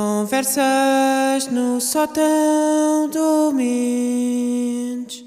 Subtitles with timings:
[0.00, 5.24] Conversas no sótão do Mendes.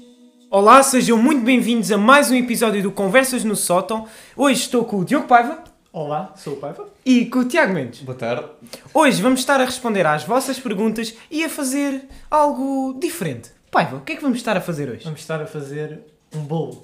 [0.50, 4.08] Olá, sejam muito bem-vindos a mais um episódio do Conversas no Sótão.
[4.34, 5.62] Hoje estou com o Diogo Paiva
[5.92, 6.88] Olá, sou o Paiva.
[7.04, 8.00] e com o Tiago Mendes.
[8.00, 8.46] Boa tarde.
[8.94, 13.50] Hoje vamos estar a responder às vossas perguntas e a fazer algo diferente.
[13.70, 15.04] Paiva, o que é que vamos estar a fazer hoje?
[15.04, 16.00] Vamos estar a fazer
[16.34, 16.82] um bolo.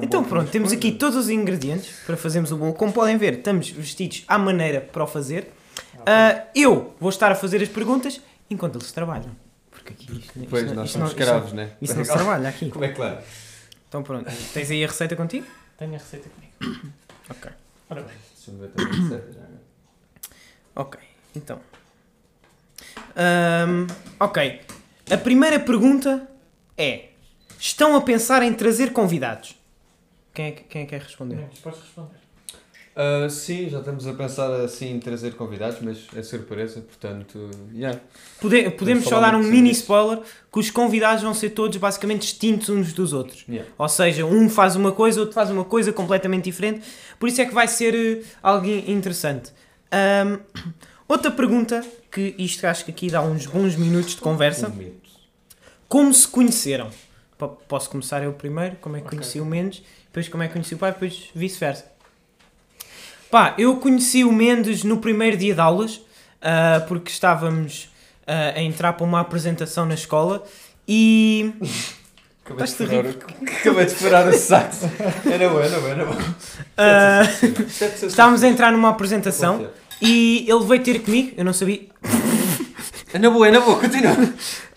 [0.00, 2.72] Então pronto, temos aqui todos os ingredientes para fazermos o bolo.
[2.72, 5.52] Como podem ver, estamos vestidos à maneira para o fazer.
[6.06, 9.34] Ah, eu vou estar a fazer as perguntas enquanto eles trabalham.
[9.70, 11.64] Porque aqui isto, isto Pois, não- nós isto somos não- escravos, isto né?
[11.66, 12.70] não- Isso não se trabalha aqui.
[12.70, 13.20] Como é que lá?
[13.88, 15.46] Então pronto, tens aí a receita contigo?
[15.78, 16.92] Tenho a receita comigo.
[17.28, 17.50] Ok.
[17.90, 19.60] Ora bem, Deixa-me ver também a receita já agora.
[20.76, 21.00] Ok,
[21.34, 21.60] então.
[23.16, 23.86] Ahm,
[24.20, 24.60] ok.
[25.10, 26.28] A primeira pergunta
[26.78, 27.08] é:
[27.58, 29.56] Estão a pensar em trazer convidados?
[30.34, 31.34] Quem é que, quem é que quer responder?
[31.36, 32.18] Domingos, podes responder.
[32.98, 38.00] Ah, sim, já estamos a pensar assim em trazer convidados, mas é surpresa, portanto, yeah.
[38.40, 39.82] Pode- podemos só dar um mini isso.
[39.82, 43.44] spoiler que os convidados vão ser todos basicamente distintos uns dos outros.
[43.46, 43.70] Yeah.
[43.76, 46.80] Ou seja, um faz uma coisa, outro faz uma coisa completamente diferente.
[47.20, 49.52] Por isso é que vai ser eh, algo interessante.
[49.92, 50.38] Ahm,
[51.06, 54.70] outra pergunta, que isto acho que aqui dá uns bons minutos de conversa.
[54.70, 54.92] Um.
[55.86, 56.88] Como se conheceram?
[57.36, 59.18] Po- Posso começar eu primeiro, como é que Ok.
[59.18, 61.94] conheci o Mendes, depois como é que conheci o pai, depois vice-versa.
[63.30, 66.00] Pá, eu conheci o Mendes no primeiro dia de aulas,
[66.40, 67.88] ah, porque estávamos
[68.26, 70.44] ah, a entrar para uma apresentação na escola
[70.86, 71.52] e...
[72.44, 73.08] Acabei de, furar o...
[73.58, 74.76] Acabei de furar o saco.
[75.28, 76.16] Era bom, era bom, era bom.
[76.76, 77.22] ah,
[78.06, 79.68] Estávamos a entrar numa apresentação
[80.00, 81.80] e ele veio ter comigo, eu não sabia,
[83.12, 84.14] É na boa, é na boa, continua.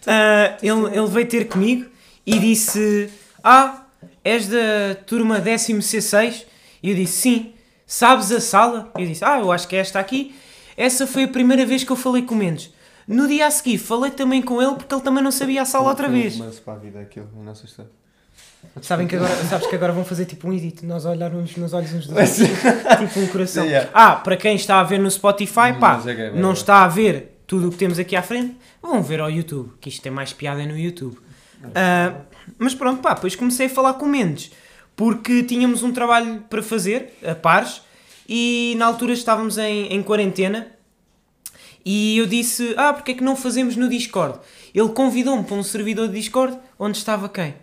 [0.07, 1.85] Ah, ele, ele veio ter comigo
[2.25, 3.09] e disse:
[3.43, 3.83] Ah,
[4.23, 6.45] és da turma décimo C6?
[6.81, 7.53] E eu disse: Sim.
[7.91, 8.91] Sabes a sala?
[8.99, 10.35] E eu disse: Ah, eu acho que é esta aqui.
[10.77, 12.71] Essa foi a primeira vez que eu falei com o Mendes.
[13.07, 15.89] No dia a seguir, falei também com ele porque ele também não sabia a sala
[15.89, 16.37] outra vez.
[16.37, 17.89] Mas para a vida aquilo, a nossa história.
[18.79, 21.55] Sabem que agora, sabes que agora vão fazer tipo um edit, nós a olhar uns
[21.57, 22.37] nos olhos uns dos outros,
[22.99, 23.65] tipo um coração.
[23.65, 23.89] Yeah.
[23.91, 26.87] Ah, para quem está a ver no Spotify, pá, Mas é é não está a
[26.87, 30.11] ver tudo o que temos aqui à frente, vão ver ao YouTube, que isto tem
[30.11, 31.17] mais piada no YouTube.
[31.73, 32.13] Ah,
[32.59, 34.51] mas pronto, pá, depois comecei a falar com o Mendes,
[34.99, 37.81] porque tínhamos um trabalho para fazer, a pares,
[38.27, 40.67] e na altura estávamos em, em quarentena,
[41.85, 44.37] e eu disse, ah, porque é que não fazemos no Discord?
[44.75, 47.55] Ele convidou-me para um servidor de Discord, onde estava quem?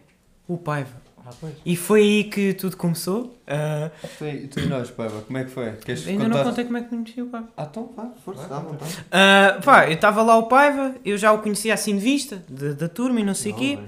[0.48, 0.96] O Paiva.
[1.26, 1.52] Ah, pois.
[1.66, 3.36] E foi aí que tudo começou.
[3.46, 5.72] Ah, Tu, e- tu e nós, Paiva, como é que foi?
[5.72, 6.36] Queres ainda contar?
[6.38, 7.48] não contei como é que conheci o Paiva.
[7.54, 8.96] Ah, então, vá, força, dá vontade.
[9.12, 12.88] Ah, pá, eu estava lá o Paiva, eu já o conhecia assim de vista, da
[12.88, 13.78] turma e não sei o quê.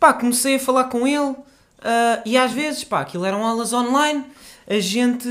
[0.00, 1.36] Pá, comecei a falar com ele
[1.84, 4.24] ah, e às vezes, pá, aquilo eram aulas online,
[4.66, 5.28] a gente...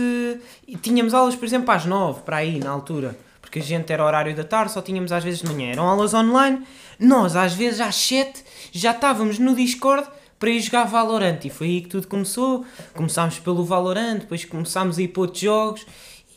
[0.81, 3.18] Tínhamos aulas, por exemplo, às nove, para aí, na altura.
[3.41, 5.72] Porque a gente era horário da tarde, só tínhamos às vezes de manhã.
[5.72, 6.62] Eram aulas online.
[7.00, 10.08] Nós, às vezes, às sete, já estávamos no Discord
[10.40, 11.40] para ir jogar Valorant.
[11.46, 12.66] E foi aí que tudo começou.
[12.94, 15.85] Começámos pelo Valorant, depois começámos a ir para outros jogos.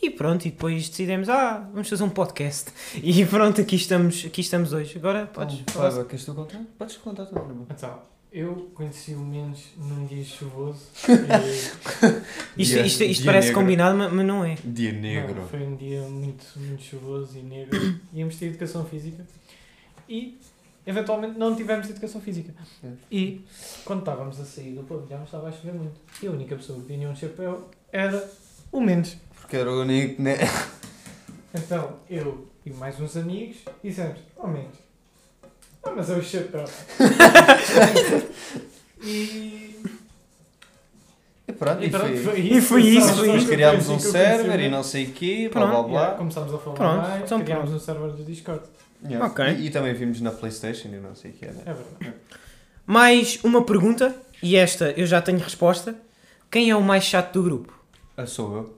[0.03, 2.71] E pronto, e depois decidimos, ah, vamos fazer um podcast.
[3.03, 4.99] E pronto, aqui estamos, aqui estamos hoje.
[4.99, 5.89] Agora podes Então, falar.
[5.91, 6.61] Paiva, queres tu contar?
[6.79, 7.67] Podes contar também, irmão.
[7.71, 7.99] Então,
[8.37, 10.89] eu conheci o Mendes num dia chuvoso.
[12.55, 13.63] e, Isto, isto, isto parece negro.
[13.63, 14.57] combinado, mas, mas não é.
[14.63, 15.49] Dia não, negro.
[15.51, 17.99] foi um dia muito, muito chuvoso e negro.
[18.13, 19.25] Íamos ter educação física
[20.07, 20.39] e
[20.87, 22.53] eventualmente não tivemos educação física.
[23.11, 23.41] E
[23.87, 25.99] quando estávamos a sair do pavilhão estava a chover muito.
[26.23, 28.31] E a única pessoa que tinha um chapéu era
[28.71, 29.17] o Mendes.
[29.41, 30.37] Porque era o único, né?
[31.55, 34.79] Então eu e mais uns amigos dissemos: Oh Mendes,
[35.87, 36.65] ah, mas é o chapéu.
[39.03, 39.77] e.
[41.49, 44.83] E pronto, E pronto, foi E foi isso, foi Depois criámos um server e não
[44.83, 46.19] sei o quê, blá Pronto, blá Yeah, blá.
[46.19, 47.83] começámos a falar Pronto, mais, então criámos pronto.
[47.83, 48.63] um server do Discord.
[49.05, 49.27] Yeah.
[49.27, 49.45] Ok.
[49.47, 51.55] E, e também vimos na Playstation e não sei o que era.
[51.65, 52.15] É verdade.
[52.85, 55.95] Mais uma pergunta, e esta eu já tenho resposta.
[56.51, 57.73] Quem é o mais chato do grupo?
[58.17, 58.77] Ah, sou eu.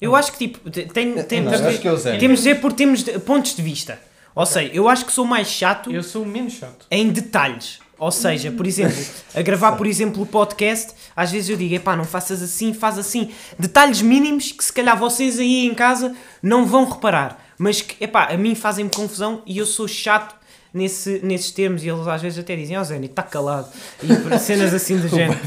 [0.00, 2.18] Eu acho que tipo, te- tem, Não, temos, de, acho que é o Zé.
[2.18, 3.98] temos de dizer por termos de- pontos de vista.
[4.36, 6.86] Ou seja, eu acho que sou mais chato Eu sou menos chato.
[6.90, 7.80] em detalhes.
[7.98, 9.02] Ou seja, por exemplo,
[9.34, 12.98] a gravar, por exemplo, o podcast, às vezes eu digo, epá, não faças assim, faz
[12.98, 13.30] assim.
[13.58, 17.42] Detalhes mínimos que se calhar vocês aí em casa não vão reparar.
[17.58, 20.34] Mas que, epá, a mim fazem-me confusão e eu sou chato
[20.72, 21.82] nesse, nesses termos.
[21.84, 23.68] E eles às vezes até dizem, ó oh, Zéni, está calado.
[24.02, 25.38] E por cenas assim do género.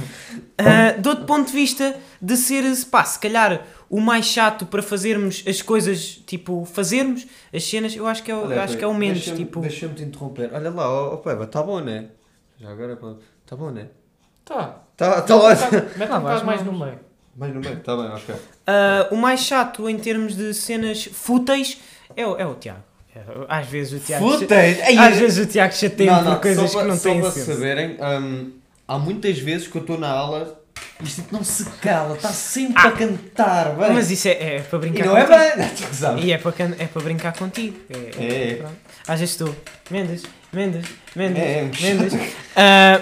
[0.58, 4.82] Ah, de outro ponto de vista, de ser, pá, se calhar o mais chato para
[4.84, 8.84] fazermos as coisas, tipo, fazermos as cenas, eu acho que é, o- Olha, acho que
[8.84, 9.62] é o menos, deixa-me- tipo...
[9.62, 10.50] Deixa-me te interromper.
[10.54, 12.08] Olha lá, ó, ó Peba, está bom, né?
[12.60, 13.00] Já agora,
[13.44, 13.88] está bom, né?
[14.44, 14.82] Tá.
[14.92, 15.72] Está tá ótimo.
[15.96, 16.80] Mete um bocado mais vamos.
[16.80, 17.00] no meio.
[17.38, 18.36] Mais no meio, está bem, ok.
[18.68, 21.80] Ah, o mais chato em termos de cenas fúteis
[22.18, 22.84] é o, é o Tiago.
[23.48, 24.30] Às vezes o Tiago.
[24.34, 27.22] Às vezes o Tiago chateia não, não, por coisas só que para, não só têm
[27.22, 27.54] para senso.
[27.54, 28.52] saberem, hum,
[28.88, 30.60] há muitas vezes que eu estou na aula
[31.02, 33.92] e isto não se cala, está sempre Ah, a cantar, bem.
[33.94, 35.58] Mas isso é, é para e brincar não é contigo.
[35.58, 36.24] bem, que sabes.
[36.24, 37.78] E é para, é para brincar contigo.
[37.90, 38.56] É, É.
[38.56, 38.76] pronto.
[39.08, 39.56] Às vezes estou.
[39.90, 40.24] Mendes,
[40.54, 40.86] Mendes,
[41.16, 42.14] Mendes, É, é Mendes.
[42.56, 43.00] Ah,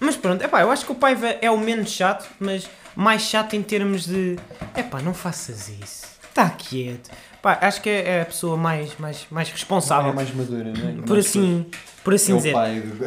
[0.00, 3.54] mas pronto, epá, eu acho que o Paiva é o menos chato, mas mais chato
[3.54, 4.36] em termos de.
[4.76, 6.06] Epá, não faças isso.
[6.28, 7.10] Está quieto.
[7.46, 10.10] Pá, acho que é a pessoa mais, mais, mais responsável.
[10.10, 10.92] é mais madura, não é?
[11.02, 11.64] por Mais assim,
[12.02, 12.52] por é assim o dizer.
[12.52, 13.04] pai do...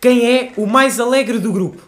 [0.00, 1.80] Quem é o mais alegre do grupo?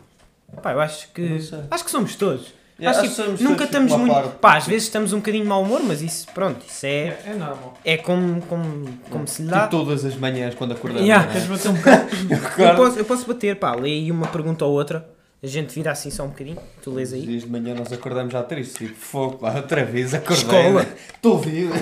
[0.63, 1.41] Pá, eu acho que.
[1.69, 2.55] Acho que somos todos.
[2.79, 4.29] Yeah, Acho acho que somos nunca todos, tipo, estamos muito.
[4.39, 6.89] Pá, às vezes estamos um bocadinho de mau humor, mas isso, pronto, isso é.
[7.09, 7.75] É, é normal.
[7.85, 9.67] É como, como, como se lhe Tipo dá.
[9.67, 11.03] todas as manhãs quando acordamos.
[11.03, 11.29] Yeah.
[11.35, 11.69] é?
[11.69, 12.07] um bocado?
[12.63, 15.05] Eu posso, eu posso bater, pá, aí uma pergunta ou outra.
[15.43, 16.59] A gente vira assim só um bocadinho.
[16.83, 17.23] Tu lês aí.
[17.23, 20.37] dias de manhã nós acordamos já tristes, tipo, fogo, pá, outra vez acordei.
[20.45, 20.83] Escola.
[20.83, 20.97] né?
[21.15, 21.75] Estou vivo.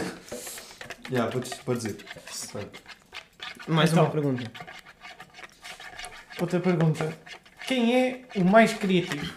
[1.11, 1.97] Já, podes, podes dizer.
[3.69, 4.05] Mais Então.
[4.05, 4.51] uma pergunta.
[6.41, 7.17] Outra pergunta.
[7.67, 9.33] Quem é o mais criativo?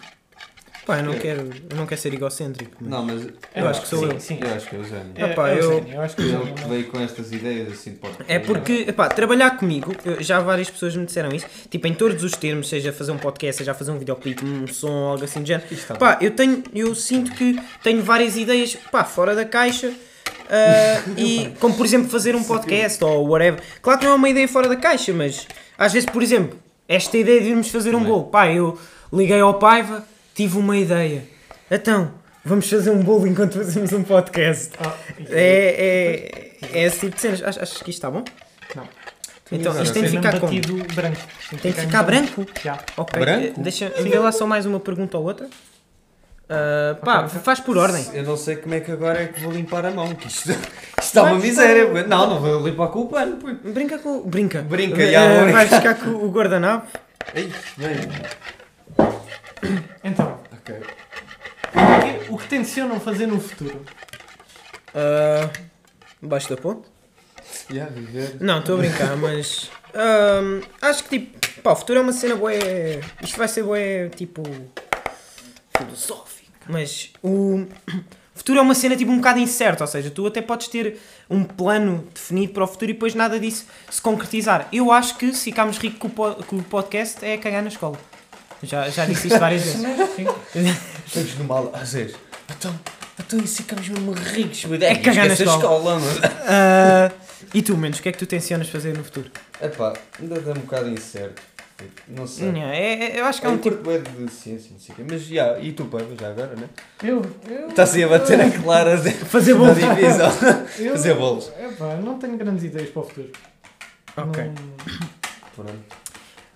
[0.88, 2.72] Pá, eu não quero, eu não quero ser egocêntrico.
[2.80, 4.18] mas- Não, mas Eu acho que sou eu.
[4.18, 4.96] Sim, eu acho que é o Zé.
[5.16, 7.30] É, Ah, é o eu- eu acho que o Ele que não- veio com estas
[7.30, 7.98] ideias assim.
[8.26, 12.24] É porque, epá, trabalhar comigo, eu- já várias pessoas me disseram isso, tipo, em todos
[12.24, 15.48] os termos, seja fazer um podcast, seja fazer um videoclipe, um som, algo assim de
[15.48, 15.68] género.
[15.98, 19.92] Pá, eu tenho, eu sinto que tenho várias ideias, pá, fora da caixa,
[20.48, 23.60] ah, e como por exemplo fazer um podcast ou whatever.
[23.82, 25.46] Claro que não é uma ideia fora da caixa, mas
[25.76, 26.58] às vezes, por exemplo,
[26.88, 28.04] esta ideia de irmos fazer um é?
[28.04, 28.78] bolo, pá, eu
[29.12, 30.02] liguei ao Paiva,
[30.38, 31.24] tive uma ideia,
[31.68, 32.12] então,
[32.44, 34.70] vamos fazer um bolo enquanto fazemos um podcast.
[34.78, 34.94] Ah,
[35.30, 37.42] É, é, é esse tipo de cenas.
[37.42, 38.22] Achas, achas que isto está bom?
[38.76, 38.84] Não.
[39.50, 40.52] Então, isto tem de ficar como?
[40.94, 41.16] branco.
[41.60, 42.46] Tem que ficar branco?
[42.62, 42.78] Já.
[42.96, 43.18] Ok.
[43.20, 43.46] Branco?
[43.46, 45.48] eh, Deixa, vê lá só mais uma pergunta ou outra.
[46.48, 47.40] Ah, pá, Ok.
[47.42, 48.04] faz por ordem.
[48.14, 50.50] Eu não sei como é que agora é que vou limpar a mão, que isto,
[50.52, 50.60] isto
[51.00, 51.84] está uma miséria.
[52.06, 53.36] Não, não vou limpar com o pano.
[53.38, 53.48] pô.
[53.70, 54.20] Brinca com.
[54.22, 54.62] Brinca.
[54.62, 55.44] Brinca, Eh, já.
[55.50, 56.86] Vai ficar com o guardanapo.
[57.34, 57.96] Ei, bem.
[60.04, 60.74] Então, Ok.
[61.74, 63.84] o que, o que tencionam fazer no futuro?
[64.94, 65.50] Ah,
[66.20, 66.88] Baixo da ponte?
[67.70, 68.36] Já, viver.
[68.40, 69.70] Não, estou a brincar, mas.
[69.94, 71.60] ahm, acho que tipo.
[71.62, 72.52] Pá, o futuro é uma cena boa.
[73.22, 73.78] Isto vai ser boa,
[74.14, 74.42] tipo.
[75.76, 76.50] filosófico.
[76.68, 77.60] Mas o.
[77.60, 77.68] O
[78.38, 81.42] futuro é uma cena tipo um bocado incerta, ou seja, tu até podes ter um
[81.44, 84.68] plano definido para o futuro e depois nada disso se concretizar.
[84.72, 87.68] Eu acho que se ficarmos ricos com o, po- com o podcast é cagar na
[87.68, 87.98] escola.
[88.62, 89.80] Já, já disse isto várias vezes.
[91.06, 91.70] Estamos numa aula.
[91.78, 92.16] Às vezes.
[92.50, 92.74] Então,
[93.20, 94.64] então e se ficamos mesmo ricos?
[94.80, 95.98] É cagar na a escola.
[95.98, 96.20] mano.
[96.46, 97.10] Ah,
[97.54, 99.30] e tu, menos, o que é que tu tencionas fazer no futuro?
[99.60, 101.40] Epá, ainda está um bocado incerto.
[102.08, 102.50] Não sei.
[102.50, 103.76] Não, é, é- eu acho que é Eu um tipo.
[103.88, 105.04] de ciência, não sei o quê.
[105.08, 106.68] Mas já, e tu, pai, já agora, né?
[107.04, 107.22] Eu.
[107.48, 109.72] eu Está assim a bater a clara de- Fazer bom.
[109.72, 110.28] divisão.
[110.80, 111.52] eu, fazer bolos.
[111.56, 113.30] Epá, não tenho grandes ideias para o futuro.
[114.16, 114.42] Ok.
[114.44, 114.54] Não-
[115.54, 115.78] Pronto.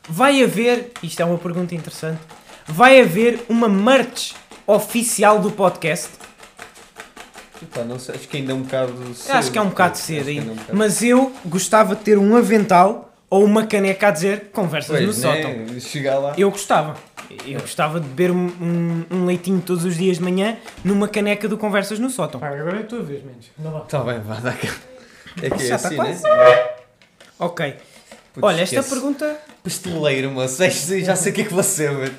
[0.09, 2.21] Vai haver, isto é uma pergunta interessante,
[2.67, 4.33] vai haver uma merch
[4.67, 6.11] oficial do podcast?
[7.63, 9.35] Epá, não sei, acho que ainda é um bocado cedo.
[9.37, 12.37] Acho que é um bocado cedo é um bocado- Mas eu gostava de ter um
[12.37, 15.51] avental ou uma caneca a dizer conversas no Pois, sótão.
[15.53, 15.81] né?
[15.81, 16.35] Chegar lá.
[16.37, 16.97] Eu gostava.
[17.47, 21.49] Eu gostava de beber um, um- um leitinho todos os dias de manhã numa caneca
[21.49, 22.41] do Conversas no sótão.
[22.41, 23.47] Pá, agora é a tua vez, menos.
[23.57, 23.81] Não dá.
[23.81, 24.69] Tá bem, vá, dá cá.
[25.41, 26.23] É que é Já tá assim, quase.
[26.25, 26.69] né?
[27.39, 27.75] Ok.
[28.41, 28.91] Olha, esta esquece.
[28.95, 29.39] pergunta.
[29.63, 30.59] Pasteleiro, moço.
[31.05, 32.15] Já sei o que é que vai ser, mano.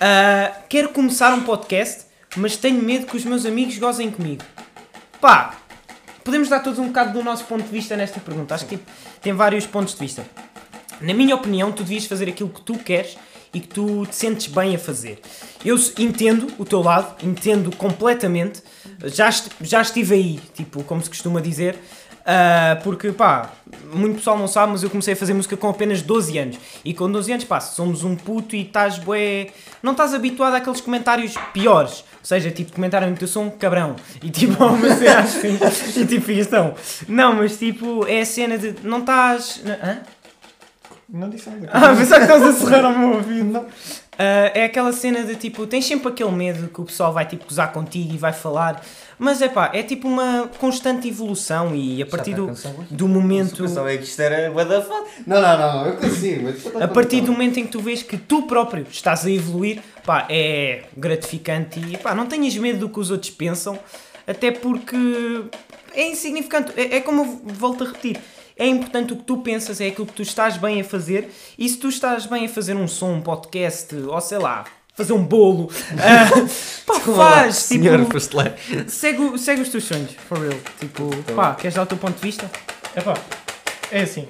[0.00, 2.02] Ah, quero começar um podcast,
[2.36, 4.42] mas tenho medo que os meus amigos gozem comigo.
[5.20, 5.56] Pá,
[6.24, 8.54] podemos dar todos um bocado do nosso ponto de vista nesta pergunta.
[8.54, 8.90] Acho que tipo,
[9.20, 10.24] tem vários pontos de vista.
[11.00, 13.16] Na minha opinião, tu devias fazer aquilo que tu queres
[13.52, 15.20] e que tu te sentes bem a fazer.
[15.64, 18.62] Eu entendo o teu lado, entendo completamente.
[19.04, 19.28] Já,
[19.60, 21.78] já estive aí, tipo, como se costuma dizer.
[22.24, 23.50] Ah, porque, pá,
[23.92, 26.58] muito pessoal não sabe, mas eu comecei a fazer música com apenas 12 anos.
[26.84, 29.48] E com 12 anos, pá, somos um puto e estás bué...
[29.82, 32.00] Não estás habituado àqueles comentários piores.
[32.00, 33.96] Ou seja, tipo, comentário no teu som, cabrão.
[34.22, 35.58] E tipo, uma cena assim.
[36.00, 36.74] E tipo, ficas tão...
[37.08, 38.76] Não, mas tipo, é a cena de...
[38.82, 39.62] Não estás...
[39.66, 39.98] Hã?
[41.08, 41.68] Não disse nada.
[41.72, 43.44] Ah, pensava que estavas a serrar ao meu ouvido.
[43.44, 43.66] Não.
[44.18, 47.44] Ah, é aquela cena de tipo, tens sempre aquele medo que o pessoal vai tipo
[47.44, 48.84] gozar contigo e vai falar,
[49.18, 52.50] mas é pá, é tipo uma constante evolução e a partir do,
[52.90, 53.62] do momento.
[53.62, 54.50] Pensava que isto era.
[55.26, 56.48] Não, não, não, eu consigo.
[56.80, 60.26] A partir do momento em que tu vês que tu próprio estás a evoluir, pá,
[60.28, 63.78] é gratificante e pá, não tenhas medo do que os outros pensam,
[64.26, 64.96] até porque
[65.94, 66.72] é insignificante.
[66.76, 68.20] É, é como eu volto a repetir.
[68.62, 71.30] É importante o que tu pensas, é aquilo que tu estás bem a fazer.
[71.58, 74.64] E se tu estás bem a fazer um som, um podcast, ou sei lá,
[74.94, 76.28] fazer um bolo, ah,
[76.86, 78.54] pá, faz, tipo, Senhor pasteleiro.
[78.88, 80.58] segue, o- segue os teus sonhos, for real.
[80.78, 82.48] Tipo, Tá pá, queres dar o teu ponto de vista?
[82.96, 83.14] Epá,
[83.90, 84.28] é assim.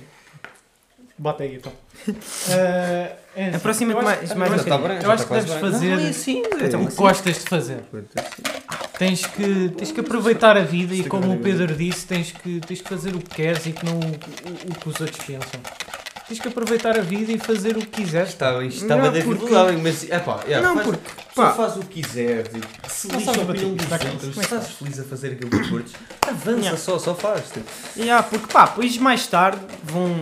[1.18, 1.72] Bota aí então.
[2.48, 3.56] Eh, é assim.
[3.56, 4.88] Aproxima-te Eu acho- mais- eu mais acho- bocadinho.
[4.88, 5.72] bem, Eu acho que deves quase bem.
[5.72, 7.84] fazer Não, é assim, o então, que gostas de fazer.
[9.06, 12.80] Tens que, tens que aproveitar a vida e, como o Pedro disse, tens que, tens
[12.80, 15.60] que fazer o que queres e que não o, o- o que os outros pensam.
[16.28, 18.30] Tens que aproveitar a vida e fazer o que quiseres.
[18.30, 19.72] Estava, Não, da porque- porque...
[19.82, 21.52] mas é pá, yeah, Não, faz, porque, só pá.
[21.52, 25.00] faz o que quiser, tipo, se lixa a opinião dos outros, é que estás feliz
[25.00, 25.92] a fazer aquilo que curtes,
[26.26, 26.78] avança Yeah.
[26.78, 27.42] só, só faz.
[27.50, 27.66] Tipo.
[27.98, 30.14] Yeah, porque pá, depois mais tarde vão.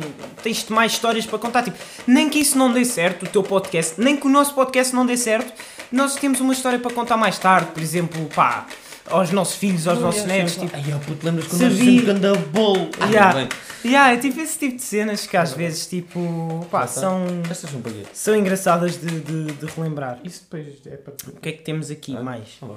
[0.42, 1.62] Tens mais histórias para contar.
[1.62, 4.94] Tipo, nem que isso não dê certo, o teu podcast, nem que o nosso podcast
[4.94, 5.52] não dê certo,
[5.92, 7.70] nós temos uma história para contar mais tarde.
[7.72, 8.66] Por exemplo, pá,
[9.06, 10.56] aos nossos filhos, aos nossos netos.
[10.56, 11.76] Tipo, Ai, ó, puto, lembras quando Sabia.
[11.76, 12.90] nós fizemos ganda bolo?
[13.10, 13.48] Yeah.
[13.84, 17.82] yeah, é tipo esse tipo de cenas que às vezes, tipo, pá, são, são
[18.12, 20.18] são engraçadas de, de, de relembrar.
[20.24, 21.12] Isso depois é para.
[21.28, 22.22] O que é que temos aqui Ah.
[22.22, 22.42] mais?
[22.60, 22.76] Olá.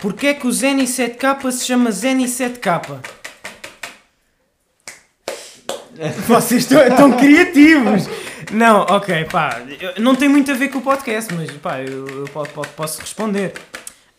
[0.00, 3.00] Porquê é que o Zenny 7K se chama Zenny 7K?
[6.26, 8.08] Vocês estão, estão criativos!
[8.52, 9.60] Não, ok, pá,
[9.98, 13.00] não tem muito a ver com o podcast, mas pá, eu, eu po- po- posso
[13.00, 13.52] responder.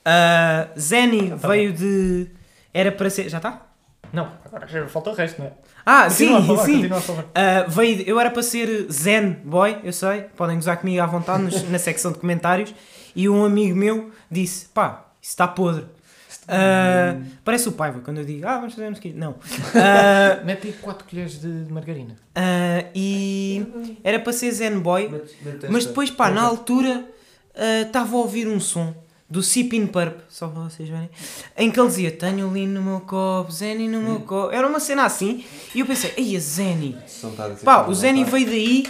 [0.06, 2.28] Ah, Zenny Tá veio de.
[2.74, 3.28] Era para ser.
[3.30, 3.62] Já está?
[4.14, 5.52] Não, agora já falta o resto, não é?
[5.86, 7.24] Ah, Continua sim, falar, sim.
[7.34, 11.06] Ah, veio de- eu era para ser Zen Boy, eu sei, podem gozar comigo à
[11.08, 12.74] vontade nos- na secção de comentários.
[13.16, 15.86] E um amigo meu disse: pá, isso está podre.
[16.50, 17.16] Ah,
[17.46, 19.16] parece o Paiva quando eu digo: ah, vamos fazer um skit.
[19.16, 19.36] Não.
[19.76, 22.16] Ah, Mete aí 4 colheres de margarina.
[22.36, 23.66] ah, e
[24.04, 25.90] era para ser Zen Boy, Mete- mete mas esta.
[25.90, 27.06] depois, pá, na altura
[27.86, 28.94] estava a ouvir um som
[29.30, 31.10] do Sipin Purp, só para vocês verem,
[31.58, 34.52] em que ele dizia: Tenho Lean no meu copo, Zenny no meu copo.
[34.52, 35.44] Era uma cena assim,
[35.76, 36.36] e eu pensei: ei,
[37.46, 38.32] a dizer Pá, o está.
[38.32, 38.84] veio daí,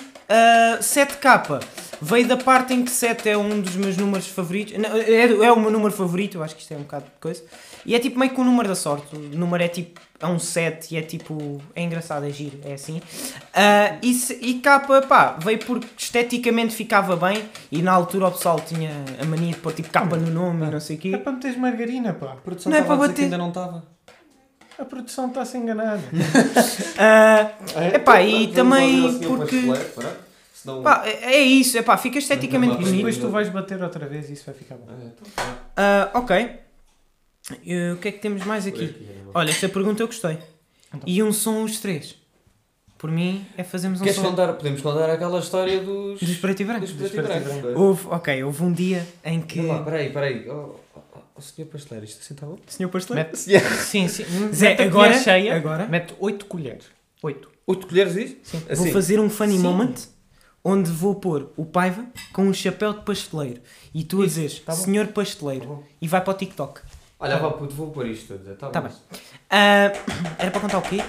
[0.78, 1.62] uh, 7K.
[2.02, 4.78] Veio da parte em que 7 é um dos meus números favoritos.
[4.78, 7.12] Não, é, é o meu número favorito, eu acho que isto é um bocado de
[7.20, 7.44] coisa.
[7.86, 9.16] E é tipo meio que o número da sorte.
[9.16, 10.00] O número é tipo.
[10.22, 11.62] É um 7 e é tipo.
[11.76, 12.98] É engraçado, é giro, é assim.
[12.98, 17.44] Uh, e, se- e K, pá, veio porque esteticamente ficava bem.
[17.72, 18.92] E na altura o pessoal tinha
[19.22, 21.18] a mania de pôr tipo K no nome e não sei o É quê.
[21.18, 22.34] para meteres margarina, pá.
[22.34, 23.24] A produção Não é estava para bater.
[23.24, 23.84] ainda não estava.
[24.78, 25.98] A produção está a se enganar.
[25.98, 26.02] Uh,
[27.96, 29.62] epá, e também porque.
[30.62, 30.84] Senão...
[30.84, 32.96] Pá, é é isso, epá, fica esteticamente bonito.
[32.98, 34.88] depois tu vais bater outra vez e isso vai ficar bom.
[34.90, 36.60] Ah, então, Ah, ok.
[37.64, 38.94] E o que é que temos mais aqui?
[39.34, 40.38] Olha, esta pergunta eu gostei.
[40.94, 41.02] Então.
[41.08, 42.16] E um som os três.
[42.98, 44.52] Por mim é fazermos um Queres som contar?
[44.54, 46.20] Podemos contar aquela história dos.
[46.20, 46.82] dos preto e branco.
[46.82, 47.62] dos preto e Dos preto e branco.
[47.62, 47.80] branco.
[47.82, 49.60] Houve, ok, houve um dia em que.
[49.62, 50.50] Olha lá, peraí, peraí.
[50.50, 51.00] Oh, oh,
[51.38, 52.58] oh, senhor pasteleiro, isto assim está bom?
[52.68, 53.30] Senhor Pasteleiro?
[53.30, 54.26] Mete, sim, sim.
[54.54, 56.86] Zé, Mete agora- cheia, agora- mete 8 colheres.
[57.24, 57.50] 8.
[57.68, 58.36] Oito colheres disso?
[58.44, 58.60] Sim.
[58.60, 58.92] Vou Assim.
[58.92, 59.60] fazer um funny Sim.
[59.64, 59.96] moment
[60.70, 63.62] onde vou pôr o Paiva com um chapéu de pasteleiro.
[63.94, 65.66] E tu a Isso, dizes, tá senhor Tá pasteleiro.
[65.66, 65.84] bom.
[66.02, 66.82] E vai para o TikTok.
[67.20, 68.56] Olha, vá, puto, vou pôr isto tudo.
[68.56, 68.92] Tá, Tá bem.
[69.50, 69.92] Ah,
[70.38, 71.02] era para contar o quê?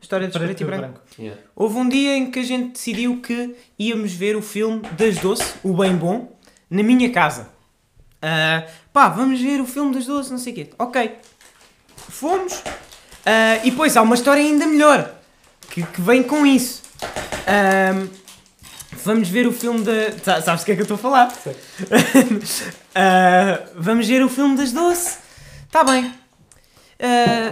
[0.00, 1.00] História de preto e branco.
[1.18, 1.40] Yeah.
[1.54, 5.54] Houve um dia em que a gente decidiu que íamos ver o filme das Doce,
[5.62, 6.36] o Bem Bom,
[6.68, 7.48] na minha casa.
[8.20, 10.70] Ah, pá, vamos ver o filme das Doce, não sei o quê.
[10.78, 11.16] Ok.
[11.96, 12.60] Fomos.
[13.24, 15.14] Ah, e depois há uma história ainda melhor
[15.70, 16.82] que, que vem com isso.
[19.04, 20.12] Vamos ver o filme da.
[20.22, 21.32] Sa- Sabes o que é que eu estou a falar?
[22.94, 25.18] Ah, vamos ver o filme das Doce.
[25.66, 26.12] Está bem.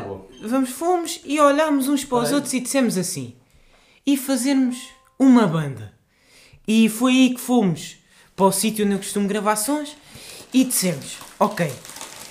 [0.06, 0.28] Bom.
[0.42, 3.34] vamos, fomos e olhámos uns para os outros e dissemos assim:
[4.06, 4.76] e fazermos
[5.18, 5.92] uma banda.
[6.68, 7.96] E foi aí que fomos
[8.36, 9.96] para o sítio onde eu costumo gravar sons
[10.52, 11.72] e dissemos: ok,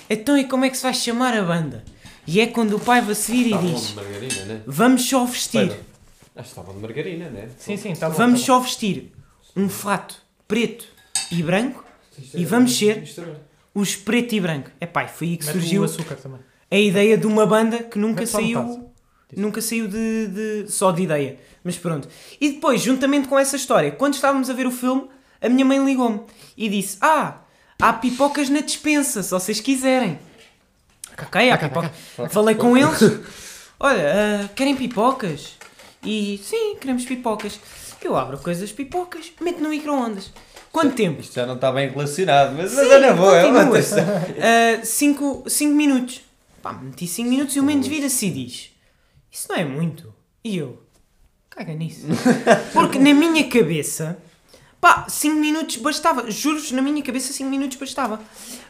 [0.08, 1.84] então e como é que se vai chamar a banda?
[2.26, 4.60] E é quando o pai vai se vir e Tá diz: de margarina, né?
[4.66, 5.72] vamos só vestir.
[6.36, 7.48] Acho que estava de margarina, né?
[7.58, 8.16] Sim, sim, está bom.
[8.16, 9.12] vamos só vestir
[9.56, 10.86] um fato preto
[11.30, 11.84] e branco,
[12.34, 13.36] E é- vamos ser- misturar.
[13.74, 14.70] os preto e branco.
[14.80, 15.46] É pá, foi aí que.
[15.46, 16.40] Mete surgiu o açúcar também.
[16.70, 18.90] a ideia de uma banda que nunca Mete só saiu.
[19.36, 20.26] Nunca saiu de,
[20.64, 21.38] de- só de ideia.
[21.62, 22.08] Mas pronto.
[22.40, 25.08] E depois, juntamente com essa história, quando estávamos a ver o filme,
[25.40, 26.20] a minha mãe ligou-me
[26.56, 27.42] e disse: Ah,
[27.80, 30.18] há pipocas na dispensa, se vocês quiserem.
[31.22, 32.28] Ok, há Cá, cá, pipoca.
[32.30, 33.00] Falei com eles.
[33.78, 35.58] Olha, ah, querem pipocas?
[36.04, 37.60] E sim, queremos pipocas.
[38.02, 40.30] Eu abro coisas pipocas, meto no micro-ondas.
[40.72, 41.20] Quanto tempo?
[41.20, 43.78] Isto já não está bem relacionado, mas, mas olha, boa, é uma continua.
[43.78, 45.44] atenção.
[45.46, 46.22] 5 minutos.
[46.62, 48.70] Pá, meti 5 minutos e o menos vira-se e diz:
[49.30, 50.14] Isso não é muito.
[50.44, 50.80] E eu,
[51.50, 52.06] caga nisso.
[52.72, 54.16] Porque na minha cabeça,
[54.80, 56.30] pá, 5 minutos bastava.
[56.30, 58.20] Juro-vos, na minha cabeça 5 minutos bastava.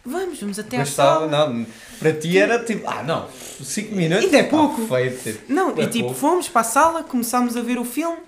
[0.05, 1.49] Vamos, vamos até à Gostava, sala.
[1.49, 1.67] não,
[1.99, 3.29] para ti era tipo, ah não,
[3.63, 4.25] 5 minutos.
[4.25, 4.83] Ainda é pouco.
[4.95, 5.41] Ah, feito.
[5.53, 6.19] Não, É e tipo, pouco.
[6.21, 8.19] fomos para a sala, começámos a ver o filme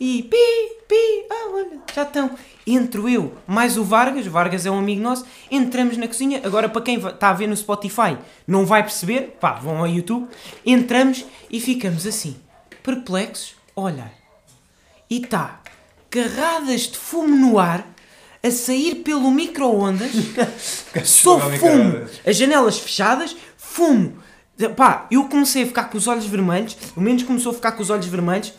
[0.00, 0.36] e pi,
[0.88, 2.30] pi, ah, olha, já estão.
[2.66, 6.40] Entro eu, mais o Vargas, o Vargas é um amigo nosso, entramos na cozinha.
[6.44, 10.28] Agora, para quem está a ver no Spotify, não vai perceber, pá, vão ao YouTube.
[10.66, 12.36] Entramos e ficamos assim,
[12.82, 14.12] perplexos, a olhar.
[15.10, 15.60] E tá
[16.12, 17.88] carradas de fumo no ar
[18.42, 20.12] a sair pelo micro-ondas.
[21.04, 22.06] Só fumo.
[22.26, 24.18] As janelas fechadas, fumo.
[24.76, 27.82] Pá, eu comecei a ficar com os olhos vermelhos, o menos começou a ficar com
[27.82, 28.52] os olhos vermelhos.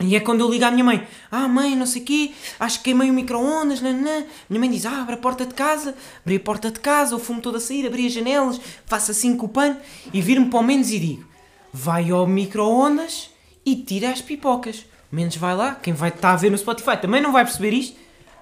[0.00, 2.30] E é quando eu ligo à minha mãe: Ah, mãe, não sei o quê,
[2.60, 3.80] acho que queimei o micro-ondas.
[3.80, 7.16] nananã." Minha mãe diz: Ah, abre a porta de casa, abri a porta de casa,
[7.16, 9.76] o fumo todo a sair, abri as janelas, faço assim com o pano
[10.12, 11.26] e viro-me para o menos e digo:
[11.72, 13.30] Vai ao micro-ondas
[13.66, 14.86] e tira as pipocas.
[15.10, 17.96] Menos vai lá, quem vai estar a ver no Spotify também não vai perceber isto,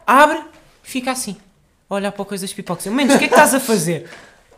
[0.07, 0.43] abre e
[0.83, 1.37] fica assim,
[1.89, 2.87] a olhar para a coisa das pipocas.
[2.87, 4.09] Menos, o que é que estás a fazer?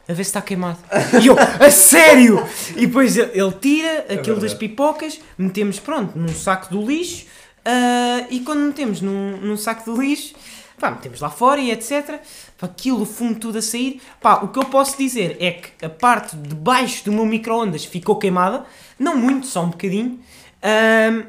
[0.09, 0.79] A ver se está queimado.
[1.23, 2.43] E eu, a sério!
[2.75, 4.59] E depois ele, tira aquilo das verdade.
[4.59, 7.27] pipocas, metemos, pronto, num saco do lixo,
[7.65, 10.35] ah, e quando metemos num, num saco do lixo,
[10.81, 12.21] pá, metemos lá fora e etc.
[12.57, 14.01] Pá, aquilo, o fumo tudo a sair.
[14.19, 17.85] Pá, o que eu posso dizer é que a parte de baixo do meu micro-ondas
[17.85, 18.65] ficou queimada,
[18.99, 20.19] não muito, só um bocadinho,
[20.63, 21.25] ah,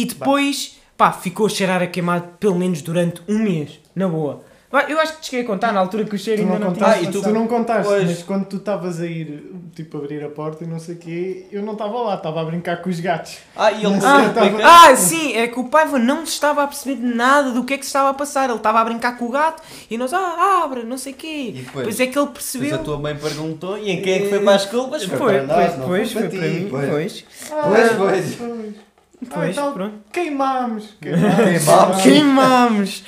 [0.00, 4.46] e depois, pá, ficou a cheirar a queimado pelo menos durante um mês, na boa.
[4.86, 6.66] Eu acho que te cheguei a contar na altura que o cheiro Tu ainda não,
[6.66, 8.04] não tinha contaste, Ah, e tu- tu não contaste, Pois.
[8.04, 11.46] mas quando tu estavas a ir, tipo, abrir a porta e não sei o quê,
[11.50, 13.38] eu não estava lá, estava a brincar com os gatos.
[13.56, 16.66] Ah, e ele Não Ah, tava- ah, sim, é que o Paiva não estava a
[16.66, 18.44] perceber nada do que é que se estava a passar.
[18.50, 21.44] Ele estava a brincar com o gato e nós, ah, abre, não sei o quê.
[21.48, 21.84] E depois?
[21.84, 22.74] Pois é que ele Depois percebeu.
[22.74, 25.02] a tua mãe perguntou e em quem é que foi para as culpas?
[25.04, 26.54] Foi, Foi, para nós, pois, não pois, foi foi para para ti.
[26.60, 26.88] mim, Pois.
[26.90, 27.24] pois.
[27.48, 27.92] Pois,
[28.36, 28.38] pois.
[29.18, 29.30] Pois.
[29.32, 29.94] Pois, então, pronto.
[30.12, 30.94] Queimámos.
[31.00, 31.36] Queimámos.
[31.36, 32.02] Queimámos.
[32.02, 33.04] Queimamos!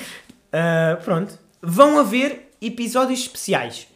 [0.53, 1.39] Ah, pronto.
[1.63, 3.87] Vão haver episódios especiais.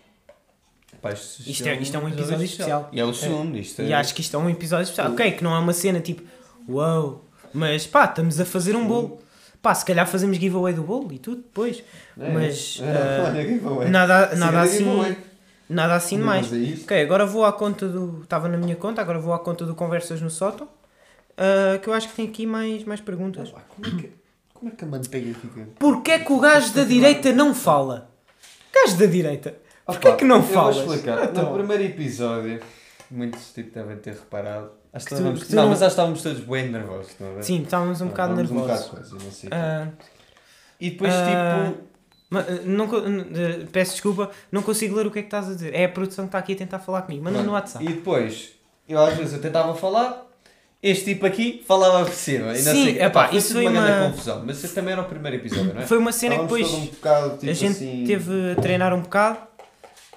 [1.03, 2.89] Pá, isto, Isto é, isto é um episódio especial.
[2.93, 3.87] E é o segundo, isto é.
[3.87, 5.13] E acho que isto é um episódio especial.
[5.13, 6.23] Ok, que não é uma cena tipo,
[6.69, 9.21] uau, mas pá, estamos a fazer um bolo.
[9.61, 11.83] Pá, se calhar fazemos giveaway do bolo e tudo depois.
[12.19, 13.89] É, Mas É, ah, giveaway.
[13.91, 15.17] nada, nada assim.
[15.69, 16.47] Nada assim de mais.
[16.47, 16.85] Vamos a isso.
[16.85, 18.21] Ok, agora vou à conta do.
[18.23, 20.69] Estava na minha conta, agora vou à conta do Conversas no Sótão.
[21.37, 23.51] Ah, que eu acho que tem aqui mais, mais perguntas.
[23.51, 24.13] Pá, Como é que,
[24.53, 25.69] como é que a manteiga fica?
[25.79, 28.11] Porquê é que o gajo da direita não fala?
[28.75, 29.57] Gajo da direita.
[29.87, 30.77] Porquê Opa, que não eu falas?
[30.79, 31.25] Vou explicar.
[31.25, 31.45] Então.
[31.51, 32.61] No primeiro episódio,
[33.11, 34.71] muitos tipo, devem ter reparado.
[34.93, 37.43] Acho que estávamos, tu não, mas acho que estávamos todos bem nervosos, não é?
[37.43, 38.63] Sim, estávamos um bocado nervosos.
[38.63, 39.51] Um bocado coisa, não sei.
[39.53, 39.89] Ah,
[40.81, 42.39] E depois, Ah, tipo.
[42.39, 45.75] ah, não, ah, peço desculpa, não consigo ler o que é que estás a dizer.
[45.75, 47.23] É a produção que está aqui a tentar falar comigo.
[47.25, 47.53] Manda no.
[47.53, 47.85] WhatsApp.
[47.85, 48.53] E depois,
[48.89, 50.24] eu às vezes eu tentava falar,
[50.87, 52.53] este tipo aqui falava por cima.
[52.53, 54.43] E não Sim, sei, epá, foi isso foi uma grande confusão.
[54.45, 55.87] Mas esse também era o primeiro episódio, não é?
[55.87, 58.05] Foi uma cena que depois um bocado, tipo a gente assim...
[58.07, 59.39] teve a treinar um bocado.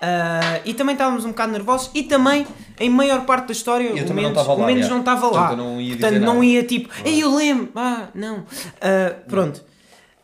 [0.02, 2.46] ah, e também estávamos um bocado nervosos e também
[2.80, 5.42] em maior parte da história Eu o não menos, estava lá, menos não estava Portanto,
[5.46, 5.52] lá.
[5.54, 8.44] eu não ia Portanto, não ia tipo, ei, eu lembro, ah, não.
[8.82, 9.64] Ah, pronto.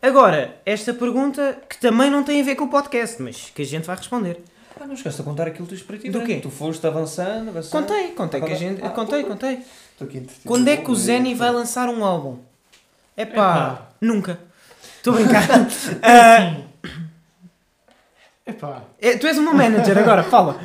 [0.02, 3.64] Agora, esta pergunta que também não tem a ver com o podcast, mas que a
[3.64, 4.38] gente vai responder.
[4.80, 6.26] Ah, não esquece de contar aquilo dos preto e Do branco.
[6.34, 6.40] quê?
[6.40, 7.82] Tu foste avançando, avançando.
[7.86, 8.84] Contei, contei que a gente.
[8.84, 9.62] Ah, Contei, contei.
[9.92, 10.46] Estou aqui entretido.
[10.48, 12.38] Quando é que o Zeni vai lançar um álbum?
[13.16, 14.38] É pá, nunca.
[14.96, 15.46] Estou a brincar.
[16.02, 16.56] Ah,
[18.46, 20.60] Epá, é, tu és o meu manager agora, fala.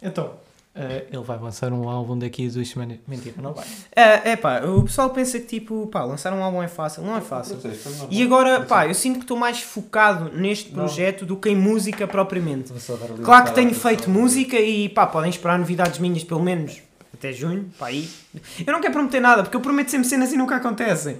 [0.00, 0.34] então,
[0.74, 2.98] eh, ele vai lançar um álbum daqui a duas semanas.
[3.06, 3.64] Mentira, não vai.
[3.94, 7.02] É é pá, o pessoal pensa que tipo, pá, lançar um álbum é fácil.
[7.02, 7.58] Não é fácil.
[8.10, 10.84] E agora, pá, eu sinto que estou mais focado neste Não.
[10.84, 12.72] projeto do que em música propriamente.
[13.22, 16.82] Claro que tenho feito música e pá, podem esperar novidades minhas pelo menos
[17.12, 18.08] até junho, pá aí.
[18.66, 21.18] Eu não quero prometer nada, porque eu prometo sempre cenas e nunca acontecem.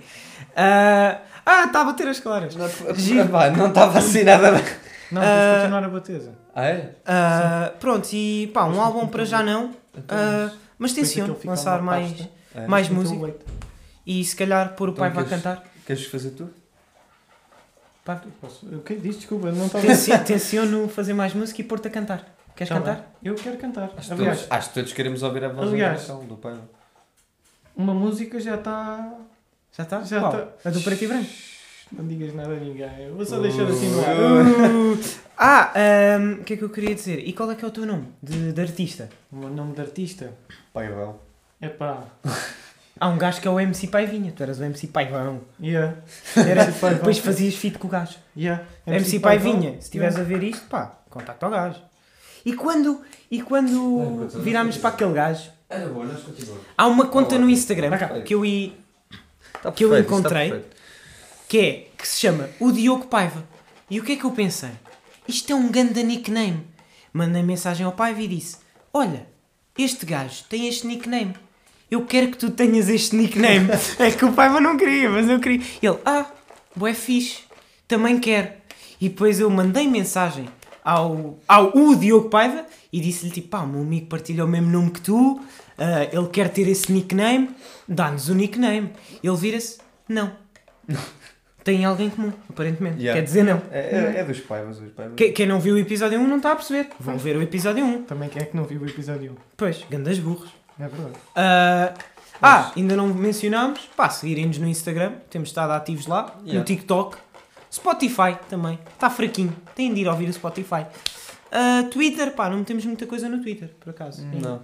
[0.56, 2.54] Ah, ah, está a bater as claras.
[2.56, 2.66] Não,
[3.56, 4.64] não estava assim nada bem.
[5.12, 6.30] Não, Ah, tens de continuar a bater.
[6.54, 6.94] Ah, é?
[7.06, 11.82] Ah, pronto, e pá, um álbum para já não, Então, ah, mas Depois tenciono lançar
[11.82, 12.12] mais,
[12.54, 12.66] é.
[12.66, 13.44] mais Então, música leite.
[14.06, 15.64] e se calhar pôr o Então pai vai queres- cantar.
[15.86, 16.48] Queres fazer tu?
[18.04, 19.16] Pá, Posso- O que diz?
[19.16, 19.86] Desculpa, não estava...
[19.86, 22.24] tencio- tenciono fazer mais música e pôr-te a cantar.
[22.56, 22.94] Queres Tá cantar?
[22.96, 23.04] bem.
[23.24, 23.90] Eu quero cantar.
[23.96, 26.06] Acho que, Aliás, todos, acho que todos queremos ouvir a voz Aliás.
[26.06, 26.54] do do pai.
[27.76, 29.12] uma música já está...
[29.76, 30.02] Já está?
[30.02, 30.32] Já Qual?
[30.32, 30.48] tá.
[30.64, 31.30] A do preto e branco?
[31.92, 32.88] Não digas nada a ninguém.
[33.00, 34.14] Eu vou só deixar assim no ar.
[34.16, 34.98] Uh,
[35.36, 35.72] ah,
[36.40, 37.18] o que é que eu queria dizer?
[37.18, 39.08] E qual é que é o teu nome de, de artista?
[39.32, 40.32] O meu nome de artista
[40.72, 41.20] Pai Bel.
[41.60, 42.04] é pá.
[43.00, 45.40] Há um gajo que é o MC Paivinha, tu eras o MC Paivão.
[45.60, 45.96] Yeah.
[46.36, 48.16] Era, MC depois fazias feat com o gajo.
[48.36, 48.62] Yeah.
[48.86, 51.80] MC, Paivinha, se estiveres a ver isto, pá, contacta ao gajo.
[52.46, 56.64] E quando, e quando virámos para aquele gajo, Era bom, nós continuamos.
[56.78, 57.90] há uma conta no Instagram
[58.24, 58.72] que eu, i-
[59.64, 60.64] Está Que eu perfeito, está encontrei.
[61.48, 63.42] que é, que se chama o Diogo Paiva.
[63.88, 64.72] E o que é que eu pensei?
[65.26, 66.66] Isto é um ganda nickname.
[67.12, 68.58] Mandei mensagem ao Paiva e disse,
[68.92, 69.26] olha,
[69.78, 71.34] este gajo tem este nickname.
[71.90, 73.68] Eu quero que tu tenhas este nickname.
[73.98, 75.64] é que o Paiva não queria, mas eu queria.
[75.82, 76.26] Ele, ah,
[76.76, 77.38] bué fixe,
[77.88, 78.52] também quero.
[79.00, 80.46] E depois eu mandei mensagem
[80.84, 84.70] ao, ao o Diogo Paiva e disse-lhe tipo, pá, o meu amigo partilha o mesmo
[84.70, 85.40] nome que tu,
[85.78, 87.50] ah, ele quer ter esse nickname,
[87.88, 88.90] dá-nos o nickname.
[89.22, 90.30] Ele vira-se, não.
[91.64, 92.98] Tem alguém em comum, aparentemente.
[92.98, 93.18] Yeah.
[93.18, 93.62] Quer dizer, não.
[93.72, 93.78] É,
[94.16, 95.14] é, é dos paivas, dos paivas.
[95.16, 96.90] Que- Quem não viu o episódio 1 não está a perceber.
[97.00, 98.02] Vão ver o episódio 1.
[98.02, 99.34] Também quem é que não viu o episódio 1?
[99.56, 100.50] Pois, grandes burros.
[100.78, 101.14] É verdade.
[101.34, 101.94] Ah,
[102.42, 103.80] ah, ainda não mencionámos.
[103.96, 105.12] Pá, seguirem-nos no Instagram.
[105.30, 106.34] Temos estado ativos lá.
[106.42, 106.64] No Yeah.
[106.66, 107.16] TikTok.
[107.74, 108.78] Spotify também.
[108.92, 109.54] Está fraquinho.
[109.74, 110.86] Têm de ir ouvir o Spotify.
[111.50, 114.24] Ah, Twitter, pá, não temos muita coisa no Twitter, por acaso.
[114.26, 114.62] Não.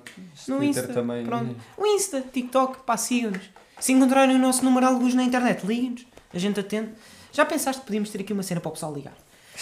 [0.49, 1.25] No Twitter Insta, também.
[1.25, 1.55] pronto.
[1.77, 3.43] O Insta, TikTok, pá, sigam-nos.
[3.79, 6.05] Se encontrarem o nosso número alguns na internet, liguem-nos.
[6.33, 6.91] A gente atende.
[7.33, 9.15] Já pensaste que podíamos ter aqui uma cena para o pessoal ligar?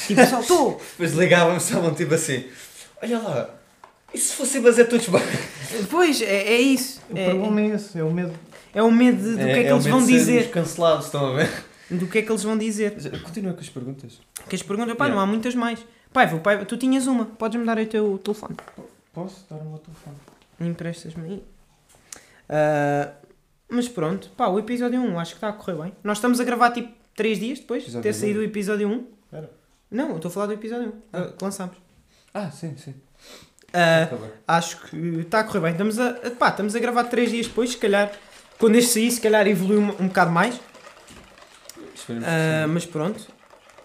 [0.07, 0.81] Tipo, pessoal, estou.
[0.93, 2.45] Depois ligavam-me estavam tipo assim:
[3.03, 3.51] Olha lá,
[4.13, 5.23] e se fosse mas é todos bem?
[5.91, 7.01] Pois, é, é isso.
[7.11, 8.33] O É, problema é esse, é o medo.
[8.75, 10.51] é o medo do que é que eles vão dizer.
[10.51, 11.65] cancelados, estão a ver?
[11.91, 12.93] Do que é que eles vão dizer.
[13.23, 14.21] Continua com as perguntas.
[14.49, 15.15] Que as perguntas, pá, Yeah.
[15.15, 15.79] não há muitas mais.
[16.13, 18.57] Pai, vou, pai, tu tinhas uma, podes-me dar o teu telefone.
[19.13, 20.17] Posso dar o meu telefone?
[20.61, 21.43] Emprestas-me aí.
[22.49, 23.13] Ah,
[23.69, 25.93] mas pronto, pá, o episódio 1 acho que está a correr bem.
[26.03, 29.07] Nós estamos a gravar tipo 3 dias depois de ter saído o episódio 1.
[29.25, 29.51] Espera.
[29.91, 31.77] Não, eu estou a falar do episódio 1 ah, que lançámos.
[32.33, 32.95] Ah, sim, sim.
[33.73, 34.31] Bem.
[34.47, 35.73] acho que está a correr bem.
[35.73, 38.11] Estamos a, a- pá, estamos a gravar 3 dias depois, se calhar,
[38.59, 40.59] quando este sair, se calhar evoluiu um, um bocado mais.
[42.15, 42.73] Sim.
[42.73, 43.27] mas pronto,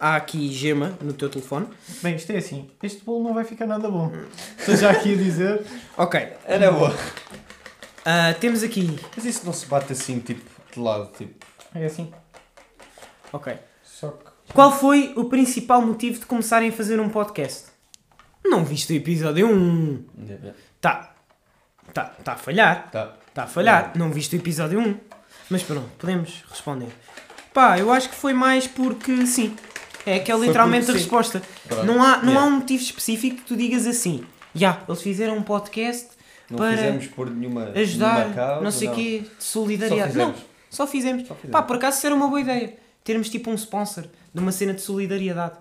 [0.00, 1.66] há aqui gema no teu telefone.
[2.02, 2.70] Bem, isto é assim.
[2.82, 4.12] Este bolo não vai ficar nada bom.
[4.58, 5.64] Estou já aqui a dizer.
[5.96, 6.94] Ok, Era boa.
[8.04, 8.98] ah, temos aqui.
[9.16, 11.44] Mas isso não se bate assim, tipo, de lado, tipo.
[11.74, 12.12] É assim.
[13.32, 13.56] Ok.
[13.82, 14.52] Só que.
[14.52, 17.66] Qual foi o principal motivo de começarem a fazer um podcast?
[18.44, 20.04] Não viste o episódio 1.
[20.80, 21.14] Tá.
[21.92, 22.90] Tá, tá a falhar.
[22.90, 23.14] Tá.
[23.32, 23.92] Tá a falhar.
[23.96, 24.96] Não viste o episódio 1.
[25.50, 26.88] Mas pronto, podemos responder.
[27.54, 29.54] Pá, eu acho que foi mais porque sim.
[30.04, 31.40] É aquela Foi literalmente a resposta.
[31.66, 31.84] Pronto.
[31.86, 32.40] Não há, não Yeah.
[32.40, 34.24] há um motivo específico que tu digas assim.
[34.54, 36.08] Já, eles fizeram um podcast
[36.50, 40.12] Não para fizemos por nenhuma, ajudar, nenhuma causa, não sei o quê, de Só solidariedade.
[40.12, 40.36] fizemos.
[40.36, 41.26] Não, só fizemos.
[41.26, 41.52] Só fizemos.
[41.52, 42.74] Pá, por acaso isso era uma boa ideia.
[43.02, 45.54] Termos tipo um sponsor de uma cena de solidariedade.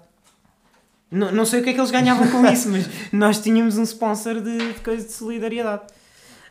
[1.10, 3.84] Não, não sei o que é que eles ganhavam com isso, mas nós tínhamos um
[3.84, 5.84] sponsor de, de coisa de solidariedade.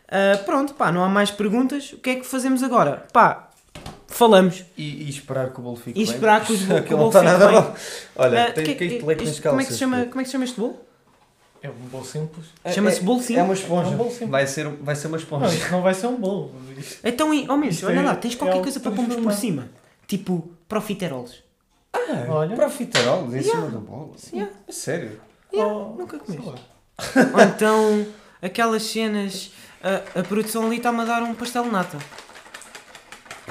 [0.08, 1.92] Ah, pronto, pá, não há mais perguntas.
[1.92, 3.06] O que é que fazemos agora?
[3.12, 3.50] Pá,
[4.14, 4.64] falamos.
[4.76, 6.14] E, e esperar que o bolo fique E bem.
[6.14, 7.60] esperar que, os, que o bolo não está fique nada bem.
[7.60, 7.74] bom.
[8.16, 10.04] Olha, Ah, tem que- que ir de leite nas isto- como, é que se chama,
[10.06, 10.80] como é que se chama este bolo?
[11.62, 12.46] É um bolo simples.
[12.64, 13.44] É- Chama-se é- bolo É simples?
[13.44, 13.88] uma esponja.
[13.90, 14.30] É um bolo simples.
[14.30, 15.54] Vai ser, vai ser uma Não, esponja.
[15.54, 16.52] isto não vai ser um bolo.
[16.76, 18.90] Isto- Então, e- oh mesmo, Isto olha é- lá, tens é qualquer algo coisa para
[18.92, 19.68] pormos por cima.
[20.08, 21.42] Tipo, profiteroles.
[22.28, 22.56] Olha.
[22.56, 23.50] Profiterol em Yeah.
[23.50, 24.16] cima do bolo.
[24.32, 24.52] Yeah.
[24.68, 25.20] A sério?
[25.52, 26.46] Oh, nunca comeste.
[26.46, 28.06] Ou então,
[28.40, 29.52] aquelas cenas.
[29.82, 31.98] A, a produção ali está-me a dar um pastel de nata.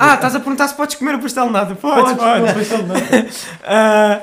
[0.04, 1.76] Ah, estás a perguntar se podes comer o pastel de nata?
[1.76, 3.28] Podes, Podes, pastel de nata.
[3.64, 4.22] Ah,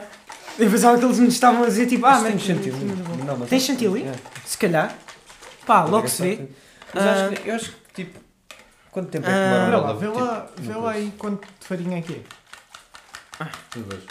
[0.58, 2.84] eu pensava que eles nos estavam a dizer tipo, ah, Mas tem chantilly.
[3.24, 4.02] Não, mas Tem que- chantilly?
[4.08, 4.12] é.
[4.44, 4.92] Se calhar.
[5.66, 6.48] Pá, logo se vê.
[6.92, 7.12] Mas Ah.
[7.26, 8.18] acho que- eu acho que tipo.
[8.90, 9.42] Quanto tempo é que Ah.
[9.42, 12.02] demora Olha uma lá, vê Tipo, lá, vê uma lá aí quanto de farinha é
[12.02, 12.14] que
[13.40, 13.44] é.
[13.70, 14.02] Tu vês.